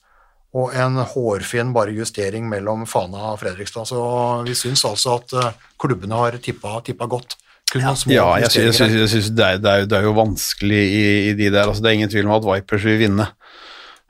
[0.54, 3.88] Og en hårfin bare justering mellom Fana og Fredrikstad.
[3.90, 3.98] Så
[4.46, 7.36] vi syns altså at eh, klubbene har tippa, tippa godt.
[7.72, 9.88] Kun noen små Ja, jeg syns, jeg syns, jeg syns det, er, det, er, jo-
[9.90, 11.66] det er jo vanskelig i, i de der.
[11.72, 13.26] Altså, det er ingen tvil om at Vipers vil vinne.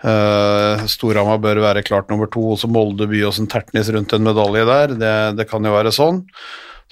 [0.03, 4.95] Uh, Storhamar bør være klart nummer to, også Molde, Byåsen, Tertnes rundt en medalje der.
[4.99, 6.23] Det, det kan jo være sånn.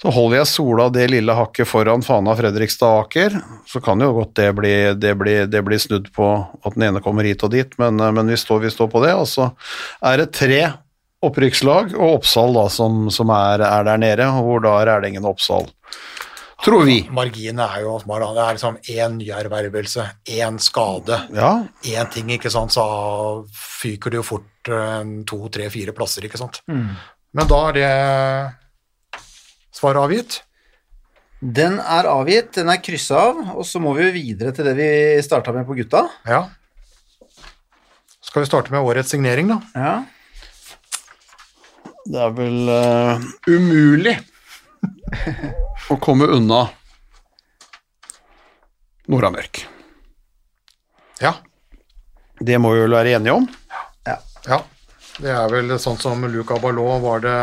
[0.02, 3.36] Så holder jeg Sola det lille hakket foran Fana, Fredrikstad og Aker.
[3.70, 7.02] Så kan jo godt det bli, det bli, det bli snudd på at den ene
[7.04, 9.12] kommer hit og dit, men, eh, men vi, står, vi står på det.
[9.14, 9.52] Og så
[10.02, 10.62] er det tre
[11.22, 15.70] opprykkslag og Oppsal da, som, som er, er der nede, hvor da Rælingen og Oppsal
[16.62, 17.00] Tror vi.
[17.10, 17.96] Marginene er jo.
[18.06, 22.84] Det er liksom én nyervervelse, én skade, Ja, én ting, ikke sant, så
[23.50, 26.62] fyker det jo fort eh, to, tre, fire plasser, ikke sant.
[27.34, 27.90] Men da er det
[29.74, 30.42] svaret avgitt.
[31.42, 34.76] Den er avgitt, den er kryssa av, og så må vi jo videre til det
[34.78, 34.90] vi
[35.26, 36.04] starta med på gutta.
[36.28, 36.44] Ja.
[38.22, 39.58] Skal vi starte med årets signering, da?
[39.74, 39.96] Ja.
[42.06, 44.14] det er vel uh, umulig
[45.92, 46.64] å komme unna
[49.12, 49.64] Nora-Mørk.
[51.20, 51.34] Ja.
[52.40, 53.48] Det må vi vel være enige om.
[54.48, 54.60] ja.
[55.22, 57.40] Det er vel sånn som Luca Ballot var det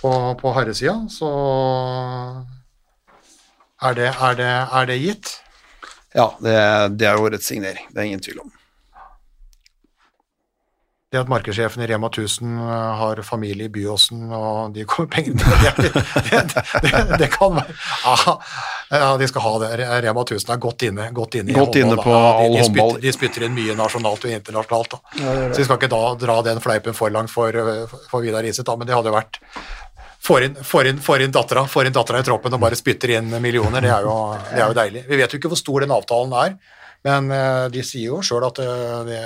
[0.00, 1.30] på, på herresida, så
[3.82, 5.30] er det, er, det, er det gitt?
[6.14, 6.56] Ja, det,
[6.98, 7.86] det er årets signering.
[7.90, 8.50] Det er ingen tvil om.
[11.12, 12.54] Det at markedssjefen i Rema 1000
[12.96, 16.40] har familie i Byåsen og de kommer penger det, det,
[16.86, 17.74] det, det kan være
[18.06, 18.36] ja,
[18.88, 19.68] ja, de skal ha det.
[20.06, 22.22] Rema 1000 er godt inne, godt inne i Godt inne på da.
[22.40, 24.96] all de, de, spytter, de spytter inn mye nasjonalt og internasjonalt.
[24.96, 25.20] Da.
[25.52, 27.60] Så vi skal ikke da dra den fleipen for langt for,
[28.08, 29.40] for Vidar Iset, men det hadde jo vært
[30.22, 33.90] Får inn, får, inn, får inn dattera i troppen og bare spytter inn millioner, det
[33.90, 34.12] er, jo,
[34.52, 35.02] det er jo deilig.
[35.08, 36.52] Vi vet jo ikke hvor stor den avtalen er,
[37.04, 39.22] men eh, de sier jo sjøl at eh, det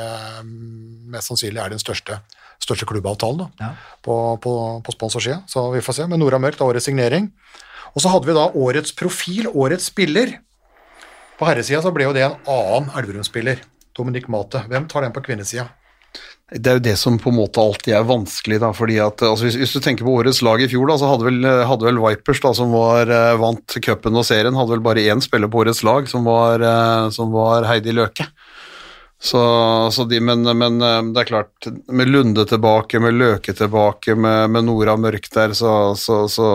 [1.12, 2.18] mest sannsynlig er den største,
[2.62, 3.70] største klubbavtalen da, Ja.
[4.03, 4.55] på, på,
[4.87, 5.43] på sponsorsida.
[5.51, 6.07] Så vi får se.
[6.11, 7.31] Men Nora Mørk, da årets signering.
[7.95, 10.39] Og så hadde vi da årets profil, årets spiller.
[11.39, 13.61] På herresida så ble jo det en annen Elverum-spiller,
[13.97, 14.64] Dominic Mate.
[14.68, 15.68] Hvem tar den på kvinnesida?
[16.47, 19.49] Det er jo det som på en måte alltid er vanskelig, da, fordi at altså
[19.49, 21.99] hvis, hvis du tenker på årets lag i fjor, da, så hadde vel, hadde vel
[22.05, 25.64] Vipers, da, som var, eh, vant cupen og serien, hadde vel bare én spiller på
[25.64, 28.28] årets lag, som var, eh, som var Heidi Løke.
[29.18, 29.40] Så,
[29.92, 34.50] så de, men, men eh, det er klart, med Lunde tilbake, med Løke tilbake, med,
[34.52, 36.48] med Nora Mørk der, så, så, så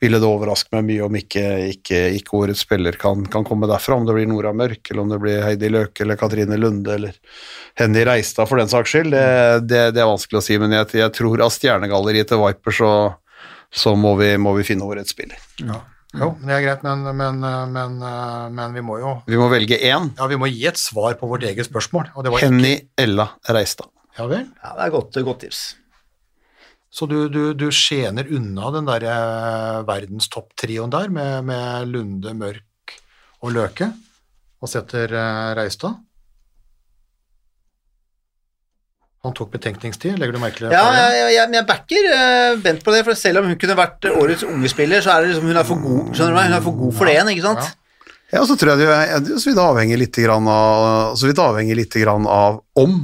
[0.00, 3.98] ville det overraske meg mye om ikke, ikke, ikke årets spiller kan, kan komme derfra,
[3.98, 7.18] om det blir Nora Mørk, eller om det blir Heidi Løke, eller Katrine Lunde, eller
[7.80, 9.10] Henny Reistad for den saks skyld.
[9.16, 9.26] Det,
[9.66, 12.92] det, det er vanskelig å si, men jeg, jeg tror av stjernegalleriet til Viper så,
[13.74, 15.42] så må, vi, må vi finne årets spiller.
[15.58, 15.82] Ja.
[16.18, 17.36] Jo, det er greit, men, men,
[17.70, 17.98] men,
[18.56, 20.08] men vi må jo Vi må velge én.
[20.18, 22.10] ja, vi må gi et svar på vårt eget spørsmål.
[22.18, 23.86] Og det var Henny Ella Reistad.
[24.18, 24.48] Ja vel?
[24.58, 25.60] ja, det er godt, godt tips.
[26.90, 32.96] Så du, du, du skjener unna den der eh, verdenstopptrioen der med, med Lunde, Mørk
[33.46, 33.92] og Løke,
[34.58, 36.00] og setter eh, Reistad?
[39.26, 40.78] Han tok betenkningstid, legger du merke til det?
[40.78, 44.08] Ja, jeg, jeg, jeg backer uh, Bent på det, for selv om hun kunne vært
[44.08, 46.48] årets unge spiller, så er det liksom hun er for god, skjønner du meg?
[46.48, 47.68] Hun er for god for det igjen, ikke sant?
[47.68, 47.76] Ja.
[48.30, 48.86] Ja, så tror jeg
[49.26, 53.00] det, så vidt avhenger litt grann av, så vidt avhenger litt grann av om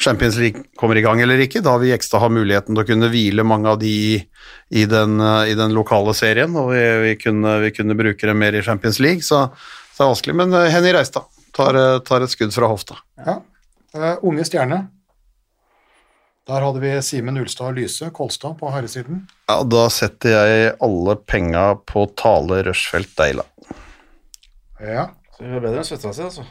[0.00, 1.60] Champions League kommer i gang eller ikke.
[1.64, 5.52] Da vil Jekstad ha muligheten til å kunne hvile mange av de i, den, eh,
[5.52, 8.98] i den lokale serien, og vi, vi, kunne, vi kunne bruke dem mer i Champions
[9.04, 9.44] League, så,
[9.92, 10.38] så det er vanskelig.
[10.40, 12.98] Men eh, Henny Reistad tar, tar et skudd fra hofta.
[13.20, 13.38] Ja.
[13.94, 14.86] uh, unge stjerne.
[16.44, 19.22] Der hadde vi Simen Ulstad Lyse Kolstad på herresiden.
[19.48, 23.46] Ja, da setter jeg alle penga på Tale Røsfeldt Deila.
[24.82, 25.06] Ja.
[25.34, 26.44] Så hun er bedre enn søstera si, altså.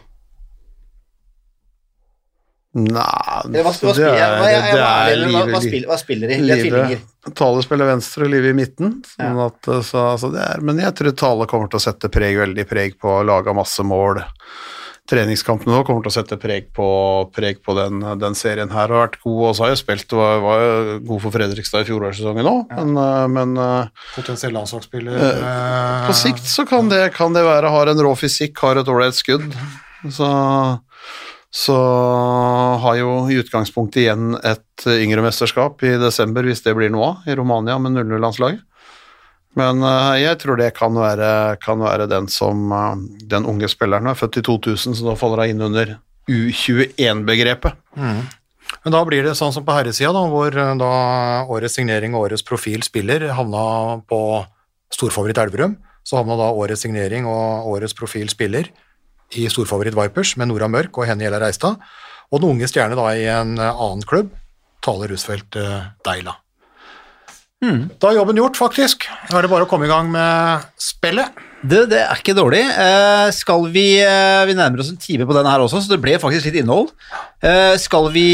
[2.74, 5.89] Nei, hva, hva, det spiller, er- hva, jeg, jeg, det er ærlig, hva, hva, spiller,
[5.91, 6.38] hva spiller de?
[6.41, 7.04] De er tvillinger.
[7.04, 8.96] Live, Tale spiller venstre og Live i midten.
[9.12, 12.39] Sånn at, så, altså, det er, men jeg tror Tale kommer til å sette preg,
[12.41, 14.24] veldig preg på å lage masse mål.
[15.04, 16.86] Treningskampene nå kommer til å sette preg på,
[17.36, 18.88] preg på den, den serien her.
[18.88, 21.88] Har vært god, og så har jeg spilt var, var jo god for Fredrikstad i
[21.89, 25.20] fjorårssesongen òg, men, eh, men eh, Potensiell landslagsspiller.
[25.28, 28.93] eh, på sikt så kan det, kan det være har en rå fysikk, har et
[28.93, 29.43] ålreit skudd.
[30.08, 30.30] Så,
[31.51, 31.80] så
[32.86, 37.28] har jo i utgangspunktet igjen et yngre mesterskap i desember, hvis det blir noe av,
[37.28, 38.64] i Romania med 0-0-landslaget.
[39.60, 44.10] Men eh, jeg tror det kan være, kan være den som eh, den unge spilleren
[44.10, 45.97] er født i 2000, så da faller hun inn under
[46.30, 47.78] U21-begrepet.
[48.84, 50.91] Men da blir det sånn som på herresida, da, hvor eh, da
[51.45, 53.66] årets signering og årets profil spiller havna
[54.10, 54.22] på
[54.93, 55.78] storfavoritt Elverum.
[56.04, 58.68] Så havna da årets signering og årets profil spiller
[59.38, 61.78] i storfavoritt Vipers med Nora Mørk og Henny Gjella Reistad.
[62.34, 64.34] Og den unge stjerne da i en annen klubb,
[64.84, 65.91] Tale Rusfeldt eh,
[67.64, 67.89] Deila.
[67.99, 69.07] Da er jobben gjort, faktisk.
[69.30, 71.32] Nå er det bare å komme i gang med spillet.
[71.64, 72.59] Det, det er ikke dårlig.
[72.59, 76.01] Eh, skal vi eh, Vi nærmer oss en time på den her også, så det
[76.03, 76.91] ble faktisk litt innhold.
[77.39, 78.28] Eh, skal vi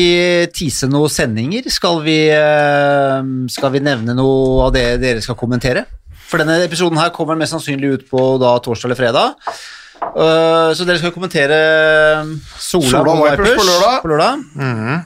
[0.56, 1.70] tease noen sendinger?
[1.70, 3.20] Skal vi, eh,
[3.54, 5.86] skal vi nevne noe av det dere skal kommentere?
[6.30, 9.54] For denne episoden her kommer mest sannsynlig ut på da torsdag eller fredag.
[10.00, 11.58] Eh, så dere skal kommentere
[12.56, 13.98] Sola, Sola og Vipers på lørdag.
[14.04, 14.44] på lørdag.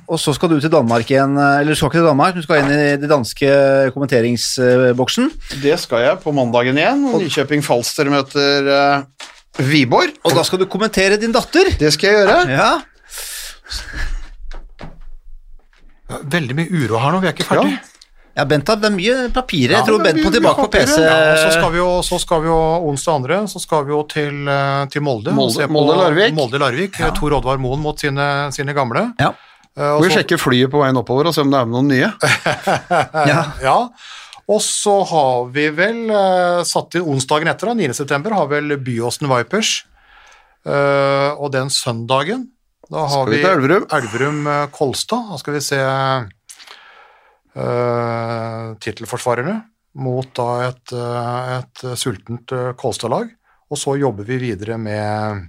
[0.07, 2.45] Og så skal du til Danmark igjen, eh, eller du skal ikke til Danmark, du
[2.45, 3.49] skal inn i den danske
[3.95, 5.31] kommenteringsboksen.
[5.63, 7.05] Det skal jeg på mandagen igjen.
[7.23, 10.13] Nykjøping Falster møter uh, Viborg.
[10.23, 11.73] Og da skal du kommentere din datter.
[11.79, 12.39] Det skal jeg gjøre.
[12.53, 12.71] Ja.
[16.23, 17.73] Veldig mye uro her nå, vi er ikke ferdig.
[17.73, 17.92] Ja,
[18.34, 19.75] Bent, det er mye papirer.
[19.75, 20.95] Ja, Jeg tror det er Bent må tilbake på PC.
[21.05, 22.57] Ja, så skal vi jo, så skal vi jo
[22.89, 25.36] onsdag andre, så skal vi jo til, eh, til Molde.
[25.38, 26.34] Molde- se på Molde-Larvik.
[26.34, 26.97] Molde-Larvik.
[27.13, 29.13] Tor Oddvar Moen mot sine, sine gamle.
[29.21, 29.36] Ja.
[29.77, 31.88] Uh, og Vi sjekker flyet på veien oppover og se om det er med noen
[31.93, 32.09] nye.
[33.34, 33.39] Ja.
[33.61, 33.77] Ja.
[34.49, 37.93] Og så har vi vel uh, satt inn onsdagen etter, da, 9.
[37.93, 39.84] september, har vel Byåsen Vipers.
[40.65, 42.49] Uh, og den søndagen,
[42.89, 43.86] da har Skal vi vi til Elverum?
[43.93, 45.29] Elverum Kolstad.
[45.31, 45.79] Da skal vi se
[47.58, 49.60] uh, tittelforsvarerne
[49.93, 53.30] mot da et, eh, et sultent uh, Kolstad-lag.
[53.70, 55.47] Og så jobber vi videre med,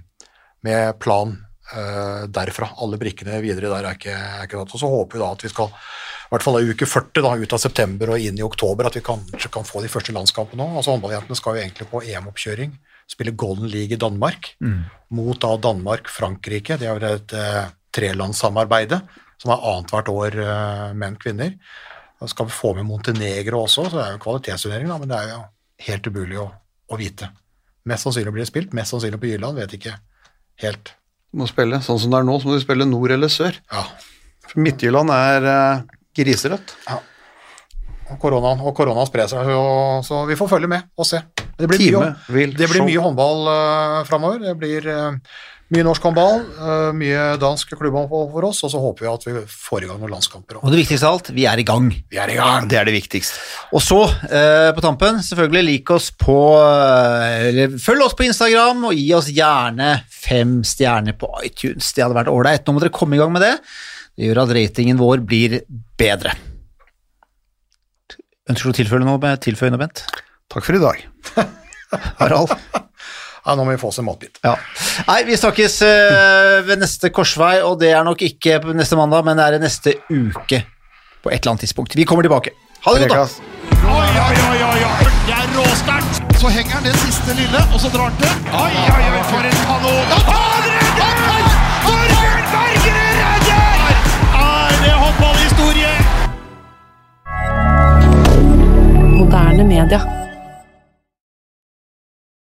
[0.65, 1.33] med plan
[1.73, 2.71] uh, derfra.
[2.81, 4.61] Alle brikkene videre der er ikke, er ikke.
[4.65, 7.33] Og så håper vi da at vi skal, i hvert fall i uke 40 da,
[7.41, 10.61] ut av september og inn i oktober, at vi kanskje kan få de første landskampene
[10.61, 10.77] nå.
[10.77, 12.77] Altså Håndballjentene skal jo egentlig på EM-oppkjøring,
[13.09, 14.55] spille Golden League i Danmark,
[15.13, 16.79] mot da Danmark, Frankrike.
[16.81, 19.01] Det er jo et uh, trelandssamarbeide
[19.41, 21.57] som er annethvert år uh, menn-kvinner.
[22.21, 25.33] Da skal vi få med Montenegro også, så det er jo kvalitetsturnering, men det er
[25.33, 25.41] jo
[25.87, 26.45] helt umulig å,
[26.91, 27.31] å vite.
[27.85, 29.97] Mest sannsynlig blir det spilt, mest sannsynlig på Jylland, vet ikke
[30.63, 30.93] helt.
[31.29, 33.57] Du må spille sånn som det er nå, så må du spille nord eller sør.
[33.71, 33.83] Ja,
[34.47, 36.77] For Midtjylland er eh, griserødt.
[38.05, 39.65] og koronaen, og koronaen sprer seg, så,
[40.05, 41.19] så vi får følge med og se.
[41.55, 44.41] Det blir Time mye, det blir mye håndball uh, framover.
[44.43, 45.35] Det blir eh,
[45.73, 49.33] mye norsk håndball, eh, mye dansk klubbhåndball for oss, og så håper vi at vi
[49.49, 50.59] får i gang noen landskamper.
[50.61, 51.89] Og det viktigste av alt, vi er i gang.
[52.11, 52.67] Vi er i gang!
[52.69, 53.41] Det er det viktigste.
[53.73, 58.85] Og så, eh, på tampen, selvfølgelig lik oss på eh, eller Følg oss på Instagram,
[58.91, 61.91] og gi oss gjerne fem stjerner på iTunes.
[61.93, 62.65] Det hadde vært ålreit.
[62.65, 63.55] Nå må dere komme i gang med det.
[64.15, 65.59] Det gjør at ratingen vår blir
[65.97, 66.37] bedre.
[68.45, 70.05] Ønsker du å tilføye noe, tilføye noe Bent?
[70.53, 71.01] Takk for i dag.
[72.21, 72.53] Harald?
[73.45, 74.39] Ja, nå må vi få oss en matbit.
[74.41, 74.55] Ja.
[75.05, 79.37] Nei, vi snakkes uh, ved neste korsvei, og det er nok ikke neste mandag, men
[79.37, 80.63] det er neste uke
[81.21, 81.93] på et eller annet tidspunkt.
[81.97, 82.55] Vi kommer tilbake.
[82.85, 83.25] Ha det godt, da!
[83.85, 85.05] Oi, oi, oi, oi, oi.
[85.29, 86.21] Det er råsterkt.
[86.41, 88.33] Så henger han det siste lille, og så drar han til.
[88.49, 90.05] Oi, oi, oi, for en kanon.
[90.31, 91.45] Han redder!
[91.85, 93.77] Torbjørn Bergerud redder!
[94.41, 95.93] Er det håndballhistorie?
[99.21, 100.14] Moderne media.